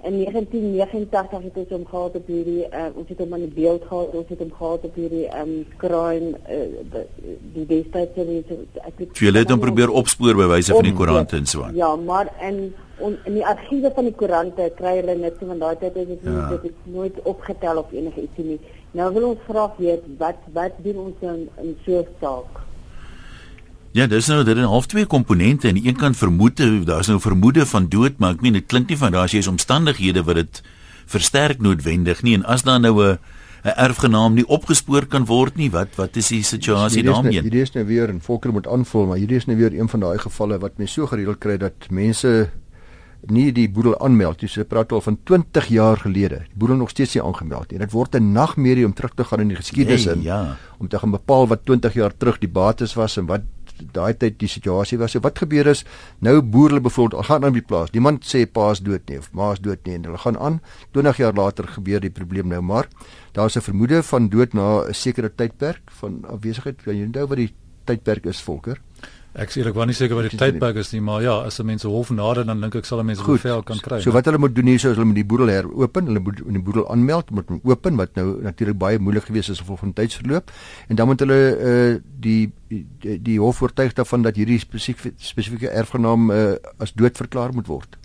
in 0.06 0.18
1989 0.22 1.44
het 1.48 1.58
ons 1.62 1.72
hom 1.74 1.86
gehad 1.90 2.16
op 2.20 2.28
hierdie 2.30 2.64
uh, 2.70 2.88
ons 2.94 3.10
het 3.10 3.22
hom 3.24 3.34
aan 3.34 3.46
die 3.46 3.54
beeld 3.56 3.86
gehad 3.90 4.18
ons 4.20 4.32
het 4.34 4.42
hom 4.44 4.52
gehad 4.58 4.88
op 4.90 4.98
hierdie 5.02 5.26
um 5.42 5.54
crime 5.82 6.34
uh, 6.56 7.04
die 7.56 7.66
destydse 7.72 8.26
ek 8.86 9.02
het 9.02 9.22
jy 9.26 9.34
het 9.40 9.54
hom 9.54 9.64
probeer 9.64 9.94
opspoor 10.02 10.38
by 10.38 10.50
wyse 10.54 10.76
van 10.76 10.90
die 10.90 10.96
koerante 11.00 11.40
en 11.40 11.50
so 11.50 11.66
aan. 11.66 11.78
Ja 11.78 11.96
maar 11.96 12.30
in 12.50 12.60
on, 13.00 13.18
in 13.26 13.40
die 13.40 13.46
argiewe 13.46 13.92
van 13.96 14.10
die 14.10 14.16
koerante 14.22 14.70
kry 14.78 14.98
hulle 15.02 15.32
so 15.40 15.50
van 15.50 15.64
daai 15.64 15.76
tyd 15.82 15.98
is 16.04 16.12
dit 16.14 16.30
ja. 16.30 16.50
dit 16.54 16.70
is 16.72 16.92
nooit 16.98 17.18
opgetel 17.24 17.82
of 17.82 17.96
enige 17.96 18.28
ietsie 18.28 18.48
nie. 18.52 18.60
Nou 18.96 19.10
wil 19.18 19.32
ons 19.34 19.50
graag 19.50 19.82
weet 19.82 20.06
wat 20.22 20.46
wat 20.54 20.78
doen 20.86 21.02
ons 21.10 21.26
in, 21.34 21.50
in 21.64 21.76
so 21.88 22.04
'n 22.04 22.08
saak 22.22 22.65
Ja, 23.96 24.10
dis 24.12 24.28
nou 24.28 24.42
dit 24.44 24.58
is 24.60 24.68
half 24.68 24.90
twee 24.92 25.08
komponente 25.08 25.70
en 25.70 25.78
een 25.80 25.96
kant 25.96 26.18
vermoed 26.20 26.60
daar's 26.88 27.08
nou 27.08 27.20
vermoede 27.24 27.64
van 27.66 27.86
dood, 27.88 28.18
maar 28.20 28.34
ek 28.36 28.42
meen 28.44 28.58
dit 28.58 28.66
klink 28.68 28.90
nie 28.92 28.98
van 29.00 29.14
daar's 29.16 29.32
jy's 29.32 29.48
omstandighede 29.48 30.26
wat 30.28 30.36
dit 30.36 30.60
versterk 31.08 31.62
noodwendig 31.64 32.20
nie 32.28 32.34
en 32.36 32.44
as 32.44 32.66
daar 32.68 32.82
nou 32.84 32.92
'n 33.00 33.18
'n 33.64 33.74
erfgenaam 33.86 34.34
nie 34.34 34.46
opgespoor 34.48 35.06
kan 35.06 35.26
word 35.26 35.56
nie, 35.56 35.72
wat 35.72 35.96
wat 35.96 36.18
is 36.18 36.28
die 36.28 36.44
situasie 36.44 37.04
daarmee? 37.04 37.42
Hierdie 37.42 37.62
is 37.62 37.72
nou 37.72 37.86
weer 37.86 38.10
en 38.10 38.22
Volker 38.22 38.52
moet 38.52 38.68
aanvul, 38.68 39.06
maar 39.06 39.18
hierdie 39.18 39.38
is 39.38 39.46
nou 39.46 39.58
weer 39.58 39.74
een 39.74 39.90
van 39.90 40.00
daai 40.00 40.18
gevalle 40.18 40.60
wat 40.60 40.78
mense 40.78 40.94
so 40.94 41.08
gereeld 41.08 41.40
kry 41.40 41.58
dat 41.58 41.90
mense 41.90 42.50
nie 43.28 43.52
die 43.52 43.70
boedel 43.70 44.00
aanmeld 44.00 44.42
nie. 44.42 44.50
So 44.50 44.64
praat 44.64 44.92
al 44.92 45.02
van 45.02 45.18
20 45.24 45.68
jaar 45.68 45.98
gelede. 45.98 46.44
Die 46.50 46.58
boedel 46.58 46.76
nog 46.76 46.90
steeds 46.90 47.16
nie 47.16 47.24
aangemeld 47.24 47.72
nie. 47.72 47.80
Dit 47.80 47.92
word 47.92 48.16
'n 48.16 48.32
nagmerrie 48.32 48.86
om 48.86 48.94
terug 48.94 49.14
te 49.16 49.24
gaan 49.24 49.40
in 49.40 49.48
die 49.48 49.58
geskiedenis 49.58 50.06
in. 50.06 50.22
Ja. 50.22 50.58
Om 50.78 50.88
te 50.88 51.00
gaan 51.00 51.12
bepaal 51.12 51.48
wat 51.48 51.66
20 51.66 51.94
jaar 51.94 52.18
terug 52.18 52.40
die 52.40 52.50
bates 52.50 52.94
was 52.94 53.18
en 53.18 53.26
wat 53.26 53.42
daai 53.80 54.14
tyd 54.14 54.40
die 54.40 54.50
situasie 54.50 54.98
was. 54.98 55.12
So 55.16 55.24
wat 55.24 55.40
gebeur 55.40 55.68
is 55.68 55.84
nou 56.20 56.42
boer 56.42 56.70
hulle 56.70 56.84
byvoorbeeld 56.86 57.26
gaan 57.26 57.46
aan 57.46 57.58
die 57.58 57.66
plaas. 57.66 57.92
Niemand 57.94 58.26
sê 58.26 58.46
pa's 58.46 58.82
dood 58.84 59.10
nie 59.10 59.20
of 59.20 59.32
ma's 59.34 59.60
dood 59.60 59.86
nie 59.86 59.96
en 59.96 60.08
hulle 60.10 60.22
gaan 60.22 60.38
aan. 60.38 60.62
20 60.94 61.18
jaar 61.18 61.34
later 61.34 61.68
gebeur 61.68 62.00
die 62.00 62.14
probleem 62.14 62.48
nou 62.48 62.62
maar. 62.62 62.88
Daar's 63.34 63.56
'n 63.58 63.62
vermoede 63.62 64.04
van 64.04 64.30
dood 64.30 64.54
na 64.54 64.88
'n 64.88 64.94
sekere 64.94 65.30
tydperk 65.30 65.92
van 66.02 66.26
afwesigheid. 66.26 66.84
Kan 66.84 66.98
jy 66.98 67.06
onthou 67.06 67.28
wat 67.28 67.38
die 67.38 67.54
tydperk 67.86 68.26
is 68.26 68.42
volker? 68.42 68.82
Ek 69.36 69.52
sê 69.52 69.66
ek 69.68 69.76
was 69.76 69.90
nie 69.90 69.96
seker 69.98 70.16
wat 70.16 70.30
die 70.32 70.38
tydperk 70.40 70.78
is 70.80 70.94
nie, 70.94 71.02
maar 71.04 71.20
ja, 71.20 71.34
as 71.44 71.60
'n 71.60 71.66
mens 71.68 71.84
hof 71.84 72.10
nader 72.10 72.46
dan 72.48 72.62
dink 72.62 72.76
ek 72.76 72.86
sal 72.86 73.02
'n 73.02 73.06
mens 73.06 73.20
bevel 73.20 73.64
kan 73.64 73.78
kry. 73.78 74.00
So 74.00 74.12
wat 74.12 74.26
hulle 74.26 74.38
moet 74.38 74.56
doen 74.56 74.66
hier 74.66 74.76
is 74.76 74.84
hulle 74.84 75.04
moet 75.04 75.16
die 75.16 75.26
boedel 75.26 75.48
heropen, 75.48 76.06
hulle 76.08 76.20
moet 76.20 76.38
die 76.40 76.64
boedel 76.64 76.88
aanmeld, 76.90 77.32
moet 77.32 77.50
hom 77.50 77.60
open 77.64 77.98
wat 77.98 78.16
nou 78.16 78.42
natuurlik 78.42 78.78
baie 78.78 78.98
moeilik 78.98 79.26
gewees 79.28 79.50
is 79.50 79.60
of 79.60 79.80
van 79.80 79.94
tydsverloop 79.94 80.52
en 80.88 80.96
dan 80.96 81.08
moet 81.08 81.20
hulle 81.20 81.40
uh 81.60 82.00
die 82.20 82.54
die, 82.70 83.20
die 83.20 83.38
hof 83.40 83.62
oortuig 83.62 83.94
daarvan 83.94 84.22
dat 84.24 84.36
hierdie 84.36 84.60
spesifieke 84.60 85.14
spesifieke 85.18 85.70
erfgenaam 85.70 86.32
uh 86.32 86.56
as 86.80 86.94
dood 86.94 87.18
verklaar 87.18 87.54
moet 87.54 87.68
word. 87.68 87.98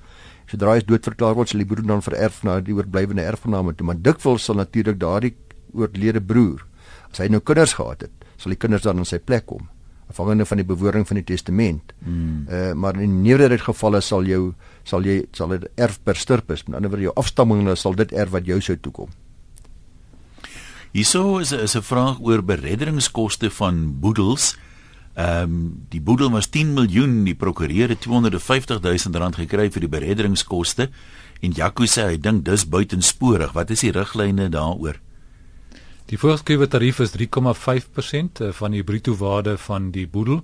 Sodra 0.46 0.74
hy 0.74 0.80
dood 0.80 1.04
verklaar 1.04 1.34
word, 1.34 1.48
sal 1.48 1.58
die 1.62 1.66
boedel 1.66 1.86
dan 1.86 2.02
vererf 2.02 2.42
na 2.42 2.60
die 2.60 2.74
oorblywende 2.74 3.22
erfgename 3.22 3.74
toe, 3.74 3.86
maar 3.86 4.02
dikwels 4.02 4.44
sal 4.44 4.56
natuurlik 4.56 4.98
daardie 4.98 5.36
oorlede 5.74 6.20
broer 6.20 6.66
as 7.12 7.18
hy 7.18 7.28
nou 7.28 7.40
kinders 7.40 7.74
gehad 7.74 8.00
het, 8.02 8.10
sal 8.36 8.50
die 8.50 8.58
kinders 8.58 8.82
dan 8.82 8.98
in 8.98 9.04
sy 9.04 9.18
plek 9.18 9.46
kom 9.46 9.68
afhangende 10.10 10.46
van 10.46 10.60
die 10.60 10.66
bewoording 10.66 11.06
van 11.06 11.20
die 11.20 11.24
testament. 11.24 11.94
Hmm. 12.04 12.46
Uh 12.50 12.72
maar 12.72 13.00
in 13.00 13.22
meerderheid 13.22 13.62
gevalle 13.64 14.00
sal 14.00 14.26
jou 14.28 14.52
sal 14.82 15.06
jy 15.06 15.24
sal 15.32 15.54
dit 15.54 15.66
erf 15.74 16.00
per 16.02 16.16
stirpus. 16.16 16.64
Met 16.66 16.76
ander 16.76 16.90
woorde 16.90 17.08
jou 17.08 17.16
afstammelinge 17.16 17.76
sal 17.76 17.94
dit 17.98 18.12
erf 18.12 18.30
wat 18.34 18.46
jou 18.46 18.60
sou 18.60 18.76
toekom. 18.76 19.10
Hierso 20.92 21.38
is 21.38 21.52
is 21.52 21.76
'n 21.76 21.82
vraag 21.82 22.18
oor 22.20 22.42
beredderingskoste 22.42 23.50
van 23.50 24.00
boedels. 24.00 24.56
Ehm 25.14 25.42
um, 25.42 25.86
die 25.88 26.00
boedel 26.00 26.30
was 26.30 26.46
10 26.46 26.72
miljoen, 26.74 27.24
die 27.24 27.34
prokureur 27.34 27.88
het 27.88 28.00
250 28.00 28.80
000 28.80 29.18
rand 29.18 29.36
gekry 29.36 29.70
vir 29.70 29.80
die 29.80 29.88
beredderingskoste 29.88 30.90
en 31.40 31.52
Jaco 31.52 31.84
sê 31.84 32.04
hy 32.04 32.18
dink 32.20 32.44
dis 32.44 32.68
buitensporig. 32.68 33.52
Wat 33.52 33.70
is 33.70 33.80
die 33.80 33.92
riglyne 33.92 34.48
daaroor? 34.48 35.00
Die 36.10 36.18
voorgeskrewe 36.18 36.66
tarief 36.66 36.98
is 36.98 37.12
3,5% 37.14 38.40
eh, 38.42 38.48
van 38.58 38.72
die 38.74 38.82
bruto 38.82 39.14
waarde 39.14 39.58
van 39.58 39.90
die 39.94 40.08
boedel. 40.08 40.42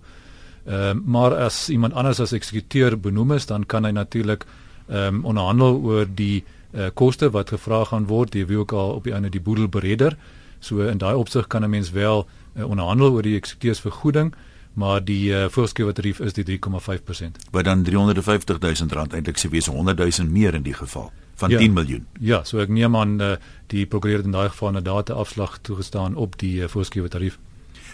Ehm 0.67 0.99
uh, 0.99 1.03
maar 1.05 1.35
as 1.35 1.69
iemand 1.71 1.95
anders 1.95 2.21
as 2.21 2.33
eksekuteur 2.33 3.01
benoem 3.01 3.33
is, 3.33 3.47
dan 3.47 3.67
kan 3.67 3.85
hy 3.85 3.91
natuurlik 3.91 4.47
ehm 4.89 5.15
um, 5.15 5.25
onderhandel 5.25 5.79
oor 5.83 6.07
die 6.15 6.45
uh, 6.73 6.87
koste 6.95 7.31
wat 7.31 7.51
gevra 7.55 7.85
gaan 7.85 8.07
word, 8.07 8.33
die 8.33 8.47
wie 8.47 8.59
ook 8.59 8.73
al 8.73 8.95
op 8.95 9.05
die 9.05 9.13
einde 9.13 9.29
die 9.29 9.41
boedel 9.41 9.69
beredder. 9.69 10.17
So 10.59 10.87
in 10.87 10.99
daai 10.99 11.15
opsig 11.15 11.47
kan 11.47 11.63
'n 11.63 11.71
mens 11.71 11.91
wel 11.91 12.27
uh, 12.55 12.69
onderhandel 12.69 13.13
oor 13.13 13.23
die 13.23 13.37
eksekuteursvergoeding, 13.37 14.35
maar 14.73 15.05
die 15.05 15.31
uh, 15.31 15.47
voorgeskrewe 15.49 15.93
tarief 15.93 16.21
is 16.21 16.33
die 16.33 16.59
3,5%. 16.59 17.51
Wat 17.51 17.65
dan 17.65 17.83
350 17.83 18.59
000 18.59 18.75
rand 18.91 19.13
eintlik 19.13 19.39
sou 19.39 19.51
wees 19.51 19.67
100 19.67 19.99
000 19.99 20.31
meer 20.31 20.55
in 20.55 20.63
die 20.63 20.75
geval 20.75 21.13
van 21.37 21.51
ja, 21.51 21.59
10 21.59 21.73
miljoen. 21.73 22.07
Ja, 22.21 22.45
so 22.45 22.61
ek 22.63 22.73
neem 22.73 22.97
aan 22.97 23.21
uh, 23.21 23.35
die 23.73 23.87
prokureur 23.87 24.25
in 24.25 24.33
daai 24.33 24.49
geval 24.49 24.77
'n 24.77 24.83
dataafslag 24.83 25.59
toegestaan 25.63 26.17
op 26.17 26.39
die 26.41 26.63
uh, 26.63 26.69
voorskrewe 26.69 27.09
tarief. 27.09 27.39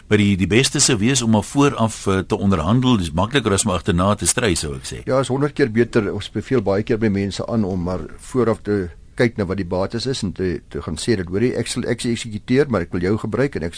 Maar 0.08 0.18
die 0.18 0.36
die 0.36 0.46
beste 0.46 0.80
sou 0.80 0.98
wees 0.98 1.22
om 1.22 1.34
al 1.34 1.42
vooraf 1.42 2.06
uh, 2.06 2.18
te 2.18 2.36
onderhandel, 2.36 2.96
dis 2.96 3.12
makliker 3.12 3.52
as 3.52 3.64
om 3.64 3.70
agterna 3.70 4.14
te 4.14 4.26
stry 4.26 4.54
sou 4.54 4.74
ek 4.76 4.86
sê. 4.86 5.02
Ja, 5.04 5.20
is 5.20 5.28
100 5.28 5.52
keer 5.52 5.70
beter. 5.70 6.12
Ons 6.12 6.30
beveel 6.30 6.62
baie 6.62 6.82
keer 6.82 6.98
by 6.98 7.08
mense 7.08 7.46
aan 7.46 7.64
om 7.64 7.82
maar 7.82 8.06
vooraf 8.18 8.62
te 8.62 8.88
kyk 9.14 9.36
na 9.36 9.44
wat 9.44 9.60
die 9.60 9.68
bates 9.68 10.06
is 10.06 10.22
en 10.22 10.32
te 10.32 10.60
te 10.72 10.82
gaan 10.82 10.96
sê 10.96 11.16
dat 11.16 11.28
hoorie 11.28 11.52
ek 11.58 11.68
sal 11.68 11.84
ek 11.84 12.00
sê 12.00 12.12
eksekuteer, 12.14 12.70
maar 12.70 12.86
ek 12.86 12.92
wil 12.92 13.04
jou 13.04 13.16
gebruik 13.18 13.56
en 13.56 13.68
ek 13.68 13.76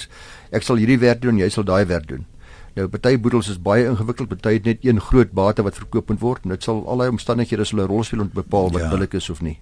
ek 0.55 0.63
sal 0.63 0.81
hierdie 0.81 1.01
werk 1.03 1.23
doen, 1.23 1.39
jy 1.39 1.51
sal 1.51 1.67
daai 1.67 1.85
werk 1.91 2.09
doen. 2.09 2.27
Nou 2.75 2.89
party 2.91 3.15
boedels 3.23 3.49
is 3.53 3.61
baie 3.63 3.85
ingewikkeld, 3.87 4.29
party 4.29 4.57
het 4.57 4.65
net 4.67 4.83
een 4.83 5.01
groot 5.01 5.31
bate 5.31 5.63
wat 5.63 5.77
verkoop 5.79 6.09
moet 6.11 6.21
word 6.21 6.47
en 6.47 6.55
dit 6.57 6.63
sal 6.67 6.81
allerlei 6.83 7.13
omstandighede 7.15 7.65
sal 7.65 7.85
'n 7.85 7.87
rol 7.87 8.03
speel 8.03 8.21
om 8.21 8.29
te 8.29 8.43
bepaal 8.43 8.71
wat 8.71 8.83
ja. 8.83 8.89
billik 8.91 9.13
is 9.15 9.31
of 9.31 9.41
nie. 9.41 9.61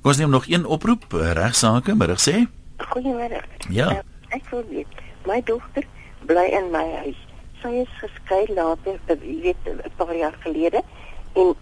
Kom 0.00 0.10
ons 0.10 0.18
neem 0.18 0.30
nog 0.30 0.46
een 0.46 0.66
oproep, 0.66 1.14
eh, 1.14 1.32
regsaake, 1.32 1.94
middag 1.94 2.20
sê. 2.20 2.46
Goeiemôre. 2.78 3.42
Ja. 3.70 3.90
Uh, 3.90 3.98
ek 4.28 4.46
wil 4.50 4.64
weet, 4.70 4.86
my 5.26 5.42
dogter 5.44 5.84
bly 6.26 6.46
in 6.60 6.70
my 6.70 6.86
huis. 7.02 7.18
Sy 7.62 7.68
is 7.68 7.90
geskei 7.98 8.46
later, 8.54 9.00
uh, 9.08 9.16
weet 9.42 9.56
'n 9.66 9.90
paar 9.96 10.16
jaar 10.16 10.36
gelede 10.40 10.82
en 11.32 11.54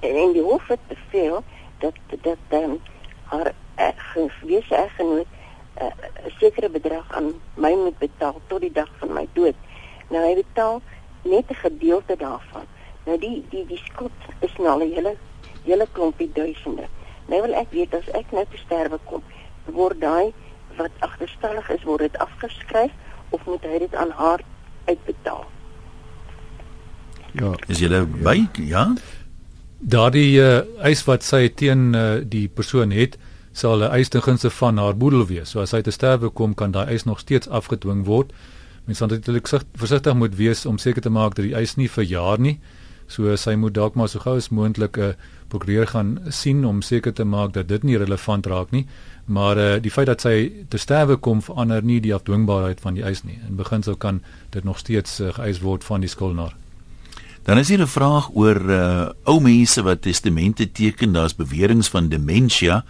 en 0.00 0.32
die 0.32 0.42
hof 0.42 0.68
het 0.68 0.80
beveel 0.88 1.44
dat 1.78 1.94
dat 2.22 2.38
dan 2.48 2.62
um, 2.62 2.78
haar 3.24 3.52
gewese 4.40 4.74
eggenoot 4.74 5.26
'n 5.26 5.84
uh, 5.84 6.30
sekere 6.38 6.70
bedrag 6.70 7.12
aan 7.12 7.32
my 7.54 7.74
moet 7.74 7.98
betaal 7.98 8.40
tot 8.46 8.60
die 8.60 8.72
dag 8.72 8.88
van 8.98 9.12
my 9.12 9.26
dood. 9.32 9.54
Nou 10.10 10.22
hy 10.26 10.34
betaal 10.34 10.82
net 11.22 11.50
'n 11.50 11.54
gedeelte 11.54 12.16
daarvan. 12.16 12.66
Nou 13.04 13.18
die 13.18 13.44
die 13.50 13.66
die 13.66 13.82
skuld 13.84 14.20
is 14.40 14.52
nou 14.56 14.68
al 14.68 14.82
'n 14.82 14.92
hele 14.92 15.16
hele 15.64 15.86
klompie 15.92 16.30
duisende. 16.32 16.86
Nou 17.26 17.40
wil 17.42 17.54
ek 17.54 17.70
weet 17.70 17.94
as 17.94 18.08
ek 18.08 18.32
nou 18.32 18.44
te 18.50 18.56
sterwe 18.56 18.98
kom, 19.04 19.22
word 19.64 20.00
daai 20.00 20.32
wat 20.76 20.90
agterstallig 20.98 21.70
is, 21.70 21.82
word 21.82 22.00
dit 22.00 22.18
afgeskryf 22.18 22.92
of 23.30 23.44
moet 23.46 23.62
hy 23.62 23.78
dit 23.78 23.94
aan 23.94 24.10
haar 24.10 24.40
uitbetaal? 24.84 25.44
Ja, 27.32 27.54
is 27.66 27.78
jy 27.78 28.04
by? 28.22 28.46
Ja. 28.62 28.94
Daardie 29.78 30.40
uh, 30.40 30.60
eis 30.86 31.04
wat 31.04 31.22
sy 31.22 31.48
teen 31.48 31.94
uh, 31.94 32.22
die 32.22 32.48
persoon 32.48 32.90
het, 32.90 33.18
sal 33.52 33.82
'n 33.82 33.90
eis 33.90 34.08
ten 34.08 34.22
gunste 34.22 34.50
van 34.50 34.78
haar 34.78 34.96
boedel 34.96 35.26
wees. 35.26 35.50
So 35.50 35.60
as 35.60 35.72
hy 35.72 35.80
te 35.82 35.90
sterwe 35.90 36.28
kom, 36.28 36.54
kan 36.54 36.70
daai 36.70 36.86
eis 36.86 37.04
nog 37.04 37.18
steeds 37.18 37.48
afgedwing 37.48 38.04
word 38.04 38.32
mens 38.84 39.00
moet 39.00 39.10
natuurlik 39.10 39.48
versigtig 39.74 40.14
moet 40.14 40.34
wees 40.36 40.66
om 40.66 40.78
seker 40.78 41.02
te 41.02 41.10
maak 41.10 41.34
dat 41.34 41.44
die 41.44 41.54
eis 41.54 41.76
nie 41.76 41.90
verjaar 41.90 42.40
nie. 42.40 42.58
So 43.06 43.36
sy 43.36 43.54
moet 43.54 43.74
dalk 43.74 43.94
maar 43.94 44.08
so 44.08 44.18
gou 44.18 44.36
as 44.36 44.48
moontlik 44.48 44.96
'n 44.96 45.00
uh, 45.00 45.14
prokureur 45.48 45.86
gaan 45.86 46.18
sien 46.28 46.64
om 46.64 46.82
seker 46.82 47.12
te 47.12 47.24
maak 47.24 47.52
dat 47.52 47.68
dit 47.68 47.82
nie 47.82 47.96
relevant 47.96 48.46
raak 48.46 48.70
nie. 48.70 48.86
Maar 49.24 49.56
uh, 49.56 49.82
die 49.82 49.90
feit 49.90 50.06
dat 50.06 50.20
sy 50.20 50.52
te 50.68 50.78
sterwe 50.78 51.16
kom 51.16 51.42
verander 51.42 51.82
nie 51.82 52.00
die 52.00 52.14
afdwingbaarheid 52.14 52.80
van 52.80 52.94
die 52.94 53.04
eis 53.04 53.22
nie. 53.22 53.38
In 53.48 53.56
beginsel 53.56 53.96
kan 53.96 54.20
dit 54.50 54.64
nog 54.64 54.78
steeds 54.78 55.20
uh, 55.20 55.32
geëis 55.32 55.60
word 55.60 55.84
van 55.84 56.00
die 56.00 56.08
skuldenaar. 56.08 56.56
Dan 57.44 57.58
is 57.58 57.68
hier 57.68 57.80
'n 57.80 57.86
vraag 57.86 58.30
oor 58.34 58.60
uh, 58.70 59.08
ou 59.24 59.40
mense 59.40 59.82
wat 59.82 60.02
testamente 60.02 60.72
teken, 60.72 61.12
daar's 61.12 61.36
beweringe 61.36 61.82
van 61.82 62.08
demensie. 62.08 62.82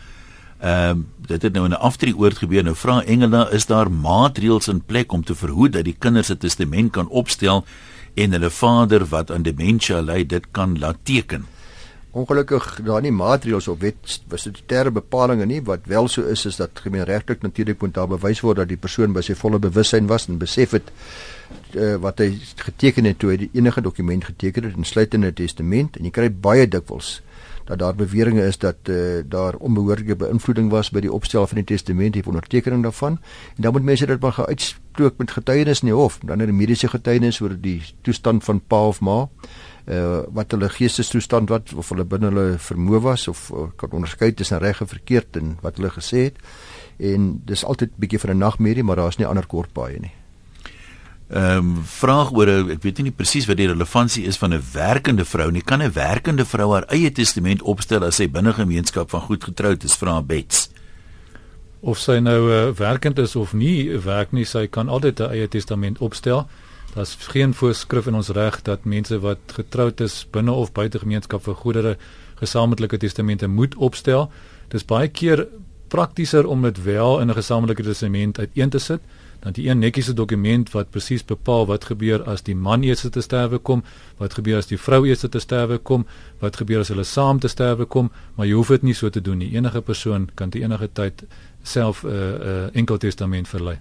Ehm 0.58 0.98
uh, 0.98 1.04
dit 1.26 1.42
het 1.42 1.52
nou 1.52 1.64
in 1.64 1.70
'n 1.70 1.80
aftreeoord 1.80 2.38
gebeur. 2.38 2.62
Nou 2.62 2.76
vra 2.76 3.02
Engela, 3.04 3.50
is 3.50 3.66
daar 3.66 3.90
maatreëls 3.90 4.68
in 4.68 4.84
plek 4.84 5.12
om 5.12 5.24
te 5.24 5.34
verhoed 5.34 5.72
dat 5.72 5.84
die 5.84 5.96
kinders 5.98 6.28
'n 6.30 6.36
testament 6.36 6.92
kan 6.92 7.08
opstel 7.08 7.64
en 8.14 8.32
hulle 8.32 8.50
vader 8.50 9.04
wat 9.04 9.30
aan 9.30 9.42
demensie 9.42 10.02
ly 10.02 10.26
dit 10.26 10.44
kan 10.50 10.78
laat 10.78 10.96
teken? 11.02 11.46
Ongelukkig 12.10 12.80
daar 12.86 13.02
nie 13.02 13.10
maatreëls 13.12 13.68
op 13.68 13.80
wet 13.80 14.20
statutêre 14.34 14.92
bepalinge 14.94 15.46
nie 15.46 15.62
wat 15.66 15.80
wel 15.90 16.08
so 16.08 16.22
is 16.22 16.44
is 16.46 16.56
dat 16.56 16.70
gemeenregtelik 16.74 17.42
natuurlik 17.42 17.80
moet 17.80 17.94
daar 17.94 18.08
bewys 18.08 18.40
word 18.40 18.56
dat 18.56 18.68
die 18.68 18.76
persoon 18.76 19.12
by 19.12 19.20
sy 19.20 19.34
volle 19.34 19.58
bewussyn 19.58 20.06
was 20.06 20.28
en 20.28 20.38
besef 20.38 20.70
het 20.70 20.92
uh, 21.74 21.96
wat 21.96 22.18
hy 22.18 22.38
geteken 22.56 23.04
het 23.04 23.18
toe 23.18 23.30
hy 23.30 23.36
die 23.36 23.50
enige 23.52 23.80
dokument 23.80 24.24
geteken 24.24 24.62
het 24.62 24.76
insluitende 24.76 25.32
testament 25.32 25.96
en 25.96 26.04
jy 26.04 26.10
kry 26.14 26.30
baie 26.30 26.68
dikwels 26.70 27.20
dat 27.64 27.78
daar 27.78 27.94
beweringe 27.94 28.46
is 28.46 28.58
dat 28.58 28.76
uh, 28.84 29.22
daar 29.28 29.54
onbehoorlike 29.54 30.16
beïnvloeding 30.16 30.70
was 30.70 30.90
by 30.90 31.00
die 31.00 31.12
opstel 31.12 31.46
van 31.46 31.56
die 31.56 31.64
testament 31.64 32.14
hier 32.14 32.26
ondertekening 32.26 32.82
daarvan. 32.82 33.18
En 33.56 33.62
dan 33.62 33.72
moet 33.72 33.82
mense 33.82 34.06
dit 34.06 34.20
maar 34.20 34.32
gaan 34.32 34.46
uitspreek 34.46 35.16
met 35.16 35.30
getuienis 35.30 35.80
in 35.80 35.86
die 35.86 35.96
hof. 35.96 36.18
Dan 36.24 36.42
'n 36.42 36.56
mediese 36.56 36.88
getuienis 36.88 37.40
oor 37.40 37.56
die 37.60 37.82
toestand 38.02 38.44
van 38.44 38.60
pa 38.66 38.86
of 38.86 39.00
ma 39.00 39.28
uh, 39.86 40.18
wat 40.28 40.50
hulle 40.50 40.68
geestestoestand 40.68 41.48
wat 41.48 41.74
of 41.74 41.88
hulle 41.88 42.04
binne 42.04 42.26
hulle 42.32 42.58
vermoë 42.58 43.00
was 43.00 43.28
of 43.28 43.50
uh, 43.50 43.68
kan 43.76 43.90
onderskei 43.90 44.34
tussen 44.34 44.58
reg 44.58 44.80
en 44.80 44.88
verkeerd 44.88 45.36
en 45.36 45.58
wat 45.60 45.76
hulle 45.76 45.90
gesê 45.90 46.28
het. 46.28 46.36
En 46.96 47.40
dis 47.44 47.64
altyd 47.64 47.96
bietjie 47.96 48.18
van 48.18 48.30
'n 48.30 48.38
nagmerrie 48.38 48.84
maar 48.84 48.96
daar's 48.96 49.16
nie 49.16 49.26
ander 49.26 49.46
kort 49.46 49.72
baie 49.72 50.00
nie 50.00 50.23
Ehm 51.28 51.56
um, 51.56 51.84
vraag 51.88 52.34
oor 52.36 52.50
ek 52.52 52.82
weet 52.84 52.98
nie 53.00 53.10
presies 53.12 53.46
wat 53.48 53.56
die 53.56 53.70
relevantie 53.70 54.26
is 54.28 54.36
van 54.36 54.52
'n 54.52 54.62
werkende 54.72 55.24
vrou 55.24 55.50
nie. 55.50 55.62
Kan 55.62 55.82
'n 55.82 55.92
werkende 55.92 56.44
vrou 56.44 56.72
haar 56.72 56.84
eie 56.92 57.12
testament 57.12 57.62
opstel 57.62 58.04
as 58.04 58.16
sy 58.16 58.28
binne 58.28 58.52
gemeenskap 58.52 59.10
van 59.10 59.20
goed 59.20 59.44
getroud 59.44 59.84
is? 59.84 59.96
Vra 59.96 60.22
Bets. 60.22 60.68
Of 61.80 61.98
sy 61.98 62.18
nou 62.18 62.52
uh, 62.52 62.72
werkend 62.76 63.18
is 63.18 63.36
of 63.36 63.52
nie 63.52 63.98
werk 63.98 64.32
nie, 64.32 64.44
sy 64.44 64.66
kan 64.66 64.88
altyd 64.88 65.20
'n 65.20 65.30
eie 65.30 65.48
testament 65.48 65.98
opstel. 65.98 66.46
Daar's 66.94 67.16
geen 67.18 67.54
voorskrif 67.54 68.06
in 68.06 68.14
ons 68.14 68.28
reg 68.28 68.62
dat 68.62 68.84
mense 68.84 69.20
wat 69.20 69.38
getroud 69.46 70.00
is 70.00 70.26
binne 70.30 70.52
of 70.52 70.72
buite 70.72 70.98
gemeenskap 70.98 71.42
vir 71.42 71.54
goedere 71.54 71.96
gesamentlike 72.34 72.96
testamente 72.96 73.48
moet 73.48 73.74
opstel. 73.74 74.30
Dis 74.68 74.84
baie 74.84 75.08
keer 75.08 75.48
praktischer 75.88 76.46
om 76.46 76.62
dit 76.62 76.82
wel 76.82 77.20
in 77.20 77.30
'n 77.30 77.34
gesamentlike 77.34 77.82
testament 77.82 78.38
uiteen 78.38 78.70
te 78.70 78.78
sit 78.78 79.00
dan 79.44 79.52
die 79.52 79.68
een 79.68 79.78
netjiese 79.78 80.14
dokument 80.16 80.70
wat 80.72 80.90
presies 80.90 81.24
bepaal 81.24 81.66
wat 81.68 81.84
gebeur 81.84 82.22
as 82.24 82.42
die 82.42 82.56
man 82.56 82.82
eers 82.82 83.04
te 83.04 83.20
sterwe 83.20 83.58
kom, 83.58 83.82
wat 84.16 84.34
gebeur 84.34 84.62
as 84.62 84.70
die 84.70 84.78
vrou 84.80 85.02
eers 85.04 85.26
te 85.28 85.40
sterwe 85.40 85.78
kom, 85.78 86.06
wat 86.40 86.56
gebeur 86.56 86.80
as 86.80 86.88
hulle 86.88 87.04
saam 87.04 87.38
te 87.38 87.48
sterwe 87.52 87.84
kom, 87.84 88.10
maar 88.36 88.48
jy 88.48 88.56
hoef 88.56 88.72
dit 88.72 88.82
nie 88.88 88.94
so 88.96 89.10
te 89.12 89.20
doen 89.20 89.38
nie. 89.38 89.52
Enige 89.52 89.82
persoon 89.84 90.30
kan 90.34 90.50
te 90.50 90.64
enige 90.64 90.88
tyd 90.92 91.26
self 91.62 92.02
'n 92.02 92.08
uh, 92.08 92.12
'n 92.12 92.48
uh, 92.48 92.68
enkel 92.72 92.96
testament 92.96 93.48
verlei. 93.48 93.78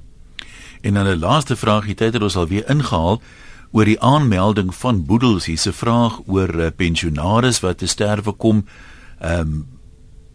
En 0.81 0.93
dan 0.93 1.07
'n 1.07 1.19
laaste 1.19 1.55
vraag, 1.55 1.85
die 1.85 1.95
tyd 1.95 2.13
het 2.13 2.21
ons 2.21 2.35
al 2.35 2.47
weer 2.47 2.69
ingehaal 2.69 3.21
oor 3.71 3.85
die 3.85 3.99
aanmelding 3.99 4.75
van 4.75 5.05
boedels. 5.05 5.45
Hier's 5.45 5.67
'n 5.67 5.71
vraag 5.71 6.19
oor 6.25 6.55
uh, 6.59 6.67
pensionaars 6.75 7.59
wat 7.59 7.77
te 7.77 7.87
sterwe 7.87 8.31
kom. 8.31 8.65
Ehm 9.19 9.39
um, 9.39 9.65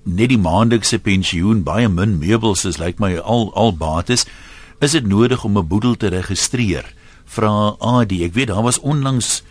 net 0.03 0.29
die 0.29 0.39
maandelikse 0.39 0.99
pensioen, 0.99 1.63
baie 1.63 1.89
min 1.89 2.19
meubels 2.19 2.65
is 2.65 2.79
lyk 2.79 2.87
like 2.87 3.03
my 3.03 3.19
al 3.19 3.55
al 3.55 3.77
bates. 3.77 4.25
Is 4.79 4.95
dit 4.95 5.07
nodig 5.07 5.45
om 5.45 5.59
'n 5.59 5.67
boedel 5.67 5.97
te 5.97 6.07
registreer? 6.07 6.95
Vra 7.25 7.75
AD. 7.79 8.13
Ek 8.13 8.33
weet 8.33 8.47
daar 8.47 8.63
was 8.63 8.79
onlangs 8.79 9.43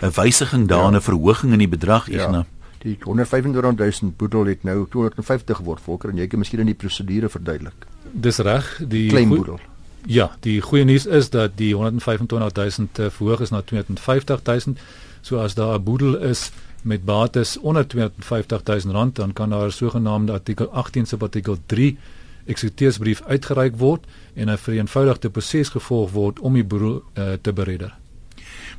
'n 0.00 0.10
wysiging 0.14 0.68
daarin, 0.68 0.90
'n 0.90 0.94
ja. 0.94 1.00
verhoging 1.00 1.52
in 1.52 1.58
die 1.58 1.68
bedrag, 1.68 2.10
ja. 2.10 2.22
Igna. 2.22 2.46
Die 2.78 2.96
125000 2.98 4.16
boedel 4.16 4.44
het 4.44 4.62
nou 4.62 4.86
250 4.90 5.56
geword, 5.56 5.80
volker 5.80 6.10
en 6.10 6.16
jy 6.16 6.26
kan 6.26 6.38
miskien 6.38 6.60
in 6.60 6.66
die 6.66 6.74
prosedure 6.74 7.28
verduidelik. 7.28 7.86
Dis 8.12 8.38
reg, 8.38 8.82
die 8.88 9.08
klein 9.08 9.28
boedel. 9.28 9.58
Ja, 10.04 10.36
die 10.40 10.60
goeie 10.60 10.84
nuus 10.84 11.06
is 11.06 11.30
dat 11.30 11.56
die 11.56 11.74
125000 11.74 12.98
uh, 12.98 13.06
verhoog 13.10 13.40
is 13.40 13.50
na 13.50 13.62
250000. 13.62 14.78
So 15.20 15.38
as 15.38 15.54
daar 15.54 15.78
'n 15.78 15.82
boedel 15.82 16.16
is 16.16 16.50
met 16.82 17.04
bates 17.04 17.58
onder 17.58 17.86
250000 17.86 18.92
rand, 18.92 19.16
dan 19.16 19.32
kan 19.32 19.50
daar 19.50 19.66
'n 19.66 19.70
sogenaamde 19.70 20.32
artikel 20.32 20.70
18 20.70 21.06
subartikel 21.06 21.58
3 21.66 21.98
eksekuteersbrief 22.46 23.22
uitgereik 23.26 23.76
word 23.78 24.06
en 24.34 24.50
'n 24.50 24.58
vereenvoudigde 24.58 25.30
proses 25.30 25.68
gevolg 25.68 26.10
word 26.10 26.40
om 26.40 26.54
die 26.54 26.64
boedel 26.64 27.02
uh, 27.18 27.32
te 27.42 27.52
beredder. 27.52 27.94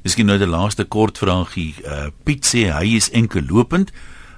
Miskien 0.03 0.25
nou 0.25 0.37
die 0.37 0.47
laaste 0.47 0.85
kort 0.85 1.17
vraagie. 1.17 1.75
Uh, 1.83 2.07
Piet 2.23 2.45
sê 2.45 2.71
hy 2.71 2.95
is 2.95 3.09
enkel 3.11 3.43
lopend. 3.49 3.91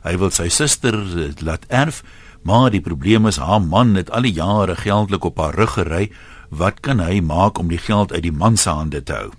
Hy 0.03 0.15
wil 0.17 0.31
sy 0.31 0.47
suster 0.49 0.95
uh, 0.95 1.29
laat 1.43 1.65
erf, 1.67 2.03
maar 2.41 2.71
die 2.71 2.81
probleem 2.81 3.27
is 3.27 3.37
haar 3.37 3.61
man 3.61 3.95
het 3.95 4.11
al 4.11 4.21
die 4.21 4.33
jare 4.33 4.75
geldelik 4.75 5.23
op 5.23 5.37
haar 5.37 5.55
rug 5.55 5.73
gery. 5.73 6.09
Wat 6.49 6.79
kan 6.81 6.99
hy 6.99 7.19
maak 7.21 7.59
om 7.59 7.69
die 7.69 7.77
geld 7.77 8.13
uit 8.13 8.23
die 8.23 8.33
man 8.33 8.57
se 8.57 8.69
hande 8.69 9.03
te 9.03 9.13
hou? 9.13 9.31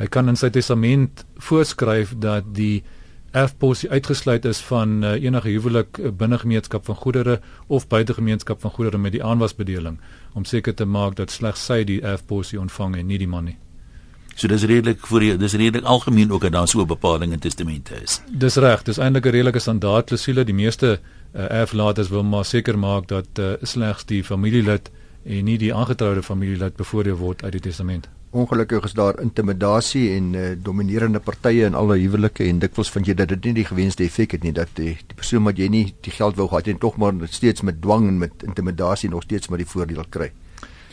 Hy 0.00 0.06
kan 0.08 0.28
in 0.32 0.36
sy 0.36 0.48
testament 0.48 1.26
voorskryf 1.36 2.14
dat 2.16 2.54
die 2.56 2.80
erfposie 3.30 3.90
uitgesluit 3.90 4.44
is 4.44 4.58
van 4.58 5.04
uh, 5.04 5.12
enige 5.22 5.48
huwelik 5.48 5.98
uh, 5.98 6.10
binne 6.10 6.38
gemeenskap 6.38 6.84
van 6.84 6.96
goedere 6.96 7.40
of 7.66 7.86
buite 7.88 8.14
gemeenskap 8.14 8.60
van 8.60 8.70
goedere 8.70 8.98
met 8.98 9.12
die 9.12 9.24
aanwasbedeling 9.24 10.00
om 10.34 10.44
seker 10.44 10.74
te 10.74 10.84
maak 10.84 11.16
dat 11.16 11.30
slegs 11.30 11.64
sy 11.64 11.84
die 11.84 12.00
erfposie 12.02 12.60
ontvang 12.60 12.96
en 12.96 13.06
nie 13.06 13.18
die 13.18 13.28
man 13.28 13.44
nie. 13.44 13.56
So 14.34 14.48
dis 14.48 14.64
redelik 14.64 15.06
vir 15.06 15.20
die, 15.20 15.32
dis 15.36 15.54
redelik 15.54 15.86
algemeen 15.86 16.30
ook 16.32 16.42
dat 16.42 16.52
daar 16.52 16.68
so 16.68 16.80
'n 16.80 16.86
bepaling 16.86 17.32
in 17.32 17.38
testamente 17.38 17.94
is. 18.02 18.20
Dis 18.30 18.56
reg, 18.56 18.82
dis 18.82 18.98
eintlik 18.98 19.26
'n 19.26 19.30
redelike 19.30 19.58
standaard 19.58 20.06
klousule. 20.06 20.44
Die 20.44 20.54
meeste 20.54 20.98
uh, 21.34 21.50
erflaters 21.50 22.08
wil 22.08 22.22
maar 22.22 22.44
seker 22.44 22.78
maak 22.78 23.08
dat 23.08 23.28
uh, 23.38 23.52
slegs 23.62 24.04
die 24.04 24.24
familielid 24.24 24.90
en 25.24 25.44
nie 25.44 25.58
die 25.58 25.74
aangetroude 25.74 26.22
familielid 26.22 26.76
bevoordeel 26.76 27.16
word 27.16 27.44
uit 27.44 27.52
die 27.52 27.60
testament 27.60 28.08
ongelukkig 28.30 28.84
is 28.84 28.92
daar 28.94 29.20
intimidasie 29.20 30.10
en 30.14 30.34
uh, 30.34 30.50
dominerende 30.62 31.18
partye 31.18 31.64
in 31.66 31.74
alle 31.74 31.96
huwelike 31.98 32.44
en 32.46 32.60
dikwels 32.62 32.90
vind 32.94 33.10
jy 33.10 33.14
dat 33.18 33.32
dit 33.32 33.44
nie 33.44 33.56
die 33.58 33.66
gewenste 33.66 34.04
effek 34.06 34.36
het 34.36 34.46
nie 34.46 34.52
dat 34.54 34.70
die, 34.78 34.92
die 34.94 35.16
persoon 35.18 35.42
wat 35.48 35.58
jy 35.58 35.66
nie 35.68 35.86
die 36.06 36.14
geld 36.14 36.38
wou 36.38 36.46
gehad 36.48 36.68
het 36.68 36.76
en 36.76 36.84
tog 36.84 36.96
maar 36.96 37.18
steeds 37.26 37.66
met 37.66 37.82
dwang 37.82 38.06
en 38.08 38.22
met 38.22 38.46
intimidasie 38.46 39.10
nog 39.10 39.26
steeds 39.26 39.50
maar 39.50 39.58
die 39.58 39.66
voordeel 39.66 40.06
kry. 40.08 40.30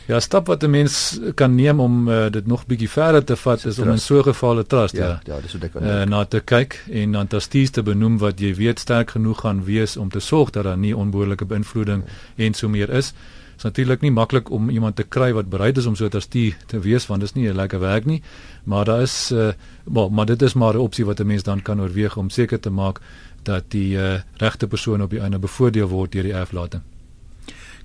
Ja, 0.08 0.20
stap 0.20 0.46
wat 0.46 0.62
'n 0.62 0.70
mens 0.70 1.20
kan 1.34 1.54
neem 1.54 1.80
om 1.80 2.08
uh, 2.08 2.30
dit 2.30 2.46
nog 2.46 2.66
bietjie 2.66 2.90
verder 2.90 3.24
te 3.24 3.36
vat 3.36 3.64
is 3.64 3.78
om 3.78 3.88
in 3.88 3.98
so 3.98 4.18
'n 4.18 4.22
geval 4.22 4.58
'n 4.58 4.66
trust 4.66 4.96
ja, 4.96 5.06
ja, 5.06 5.20
ja 5.24 5.40
dis 5.40 5.52
wat 5.52 5.62
ek 5.62 5.72
kan 5.72 5.84
uh, 5.84 6.02
na 6.04 6.24
te 6.24 6.40
kyk 6.40 6.84
en 6.90 7.12
dan 7.12 7.26
trustees 7.26 7.70
te 7.70 7.82
benoem 7.82 8.18
wat 8.18 8.40
jy 8.40 8.54
weet 8.54 8.78
sterk 8.78 9.10
genoeg 9.10 9.40
gaan 9.40 9.64
wees 9.64 9.96
om 9.96 10.08
te 10.08 10.20
sorg 10.20 10.50
dat 10.50 10.64
daar 10.64 10.78
nie 10.78 10.96
onbehoorlike 10.96 11.44
beïnvloeding 11.44 12.02
ja. 12.06 12.44
en 12.44 12.54
so 12.54 12.68
meer 12.68 12.90
is 12.90 13.12
is 13.58 13.66
natuurlik 13.66 14.00
nie 14.00 14.14
maklik 14.14 14.50
om 14.54 14.70
iemand 14.70 14.96
te 14.96 15.04
kry 15.04 15.32
wat 15.34 15.50
bereid 15.50 15.78
is 15.78 15.86
om 15.86 15.96
so 15.98 16.08
te 16.08 16.20
stuur 16.22 16.56
te 16.70 16.80
wees 16.80 17.06
want 17.10 17.20
dit 17.20 17.28
is 17.28 17.34
nie 17.34 17.48
'n 17.50 17.56
lekker 17.56 17.80
werk 17.80 18.04
nie 18.04 18.22
maar 18.64 18.84
daar 18.84 19.02
is 19.02 19.30
uh, 19.32 19.52
maar, 19.84 20.12
maar 20.12 20.26
dit 20.26 20.42
is 20.42 20.54
maar 20.54 20.74
'n 20.74 20.86
opsie 20.86 21.04
wat 21.04 21.20
'n 21.20 21.26
mens 21.26 21.42
dan 21.42 21.62
kan 21.62 21.80
oorweeg 21.80 22.16
om 22.16 22.30
seker 22.30 22.60
te 22.60 22.70
maak 22.70 23.00
dat 23.42 23.70
die 23.72 23.96
uh, 23.96 24.20
regte 24.36 24.66
persoon 24.66 25.02
op 25.02 25.10
die 25.10 25.20
einde 25.20 25.38
bevoordeel 25.38 25.88
word 25.88 26.12
deur 26.12 26.22
die 26.28 26.36
erflating. 26.36 26.82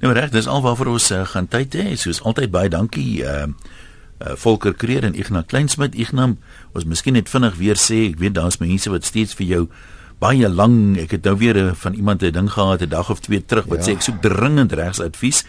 Nou 0.04 0.14
reg, 0.14 0.30
dis 0.34 0.48
alwaar 0.48 0.88
ons 0.88 1.12
uh, 1.12 1.24
gaan 1.32 1.48
tyd 1.48 1.76
hê. 1.80 1.94
Soos 1.96 2.22
altyd 2.28 2.52
baie 2.52 2.70
dankie 2.70 3.24
uh, 3.24 3.48
uh 4.24 4.36
Volker 4.40 4.74
Kreer 4.74 5.04
en 5.08 5.16
Ignas 5.16 5.48
Kleinsmid. 5.48 5.96
Ignas, 5.96 6.36
ons 6.74 6.86
miskien 6.86 7.16
net 7.16 7.32
vinnig 7.32 7.56
weer 7.60 7.80
sê, 7.80 8.04
ek 8.12 8.20
weet 8.20 8.36
daar's 8.36 8.60
mense 8.60 8.92
wat 8.92 9.08
steeds 9.08 9.36
vir 9.40 9.48
jou 9.48 9.64
baie 10.20 10.50
lank. 10.50 10.98
Ek 10.98 11.12
het 11.12 11.24
nou 11.24 11.38
weer 11.38 11.58
eh, 11.58 11.74
van 11.74 11.94
iemand 11.94 12.24
'n 12.24 12.32
ding 12.32 12.52
gehad 12.52 12.82
'n 12.82 12.90
dag 12.90 13.10
of 13.10 13.20
twee 13.20 13.46
terug 13.46 13.66
wat 13.66 13.86
ja. 13.86 13.92
sê 13.92 13.96
ek 13.96 14.02
soek 14.02 14.22
dringend 14.22 14.72
regsadvies. 14.72 15.46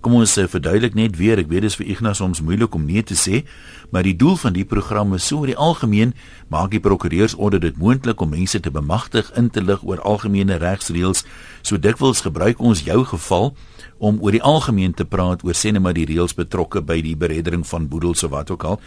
Kom 0.00 0.14
ons 0.14 0.36
uh, 0.38 0.46
verduidelik 0.46 0.94
net 0.94 1.16
weer. 1.18 1.40
Ek 1.42 1.48
weet 1.50 1.64
dit 1.66 1.70
is 1.72 1.76
vir 1.78 1.88
Ignas 1.90 2.20
soms 2.22 2.40
moeilik 2.40 2.74
om 2.74 2.84
nee 2.86 3.02
te 3.02 3.16
sê, 3.18 3.42
maar 3.90 4.06
die 4.06 4.14
doel 4.16 4.36
van 4.38 4.54
die 4.54 4.64
program 4.64 5.14
is 5.16 5.26
so 5.26 5.42
oor 5.42 5.50
die 5.50 5.58
algemeen 5.58 6.14
maak 6.48 6.70
die 6.70 6.80
prokureursorde 6.80 7.58
dit 7.58 7.78
moontlik 7.78 8.20
om 8.22 8.30
mense 8.30 8.60
te 8.60 8.70
bemagtig 8.70 9.32
in 9.34 9.50
te 9.50 9.62
lig 9.62 9.82
oor 9.82 9.98
algemene 10.06 10.60
regsreëls. 10.62 11.24
So 11.62 11.82
dikwels 11.82 12.22
gebruik 12.22 12.62
ons 12.62 12.84
jou 12.86 13.02
geval 13.04 13.54
om 13.98 14.22
oor 14.22 14.36
die 14.36 14.42
algemeen 14.42 14.94
te 14.94 15.04
praat 15.04 15.42
oor 15.42 15.58
sê 15.58 15.74
net 15.74 15.82
maar 15.82 15.98
die 15.98 16.06
reëls 16.06 16.36
betrokke 16.38 16.82
by 16.82 17.00
die 17.02 17.16
bereddering 17.18 17.66
van 17.66 17.90
boedels 17.90 18.22
of 18.22 18.30
wat 18.30 18.54
ook 18.54 18.64
al. 18.64 18.80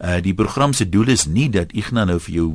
Uh 0.00 0.16
die 0.24 0.34
program 0.34 0.72
se 0.72 0.88
doel 0.88 1.12
is 1.12 1.26
nie 1.26 1.50
dat 1.52 1.76
Ignas 1.76 2.08
nou 2.08 2.18
vir 2.18 2.34
jou 2.34 2.48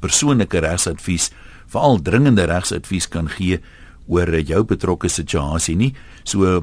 persoonlike 0.00 0.62
regsadvies 0.62 1.32
veral 1.66 2.02
dringende 2.02 2.44
regsadvies 2.44 3.08
kan 3.08 3.28
gee 3.28 3.60
oor 4.06 4.30
jou 4.38 4.64
betrokke 4.64 5.08
situasie 5.10 5.76
nie. 5.76 5.94
So 6.24 6.60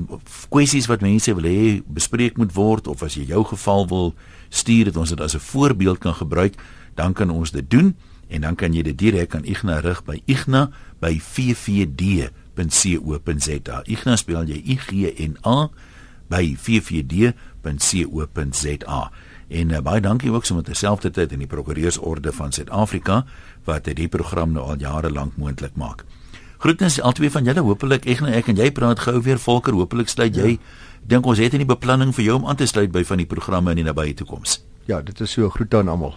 kwessies 0.51 0.87
wat 0.87 1.01
mense 1.03 1.33
wil 1.35 1.43
hê 1.47 1.81
bespreek 1.83 2.37
moet 2.39 2.55
word 2.55 2.87
of 2.87 3.03
as 3.03 3.15
jy 3.19 3.25
jou 3.31 3.43
geval 3.51 3.87
wil 3.91 4.13
stuur 4.53 4.85
dat 4.91 4.97
ons 4.97 5.09
dit 5.09 5.21
as 5.21 5.35
'n 5.35 5.39
voorbeeld 5.39 5.99
kan 5.99 6.13
gebruik, 6.13 6.53
dan 6.95 7.13
kan 7.13 7.29
ons 7.29 7.51
dit 7.51 7.69
doen 7.69 7.95
en 8.29 8.41
dan 8.41 8.55
kan 8.55 8.73
jy 8.73 8.81
dit 8.81 8.97
direk 8.97 9.35
aan 9.35 9.45
Igna 9.45 9.79
rig 9.79 10.03
by 10.03 10.21
Igna 10.25 10.69
by 10.99 11.19
ffd.co.za. 11.19 12.31
Igna 13.85 14.15
spel 14.15 14.43
jy 14.45 14.61
I 14.65 14.75
G 14.75 14.91
N 15.19 15.37
A 15.45 15.69
by 16.29 16.55
ffd.co.za. 16.55 17.31
En 19.53 19.69
uh, 19.69 19.79
baie 19.85 20.01
dankie 20.01 20.31
ook 20.31 20.45
sommer 20.45 20.65
terselfdertyd 20.65 21.31
in 21.35 21.39
die 21.43 21.47
prokureursorde 21.47 22.31
van 22.33 22.51
Suid-Afrika 22.51 23.25
wat 23.65 23.86
hierdie 23.86 24.08
program 24.08 24.52
nou 24.52 24.63
al 24.63 24.80
jare 24.80 25.12
lank 25.12 25.38
moontlik 25.38 25.76
maak. 25.76 26.04
Groetens 26.63 27.02
albei 27.02 27.30
van 27.30 27.43
julle, 27.43 27.60
hopelik 27.60 28.06
ek 28.08 28.21
en 28.23 28.34
ek 28.34 28.47
en 28.47 28.56
jy 28.56 28.71
praat 28.71 28.99
gou 28.99 29.21
weer 29.21 29.39
volker, 29.39 29.73
hopelik 29.73 30.10
sluit 30.10 30.36
jy. 30.36 30.56
Ja. 30.56 30.91
Dink 31.04 31.26
ons 31.26 31.38
het 31.38 31.54
'n 31.54 31.65
beplanning 31.67 32.13
vir 32.15 32.23
jou 32.23 32.36
om 32.36 32.45
aan 32.47 32.56
te 32.56 32.65
sluit 32.65 32.91
by 32.91 33.04
van 33.04 33.17
die 33.17 33.26
programme 33.26 33.71
in 33.71 33.76
die 33.76 33.84
nabye 33.84 34.13
toekoms. 34.13 34.63
Ja, 34.86 35.02
dit 35.02 35.19
is 35.19 35.32
so 35.32 35.49
groet 35.49 35.73
aan 35.73 35.88
almal. 35.88 36.15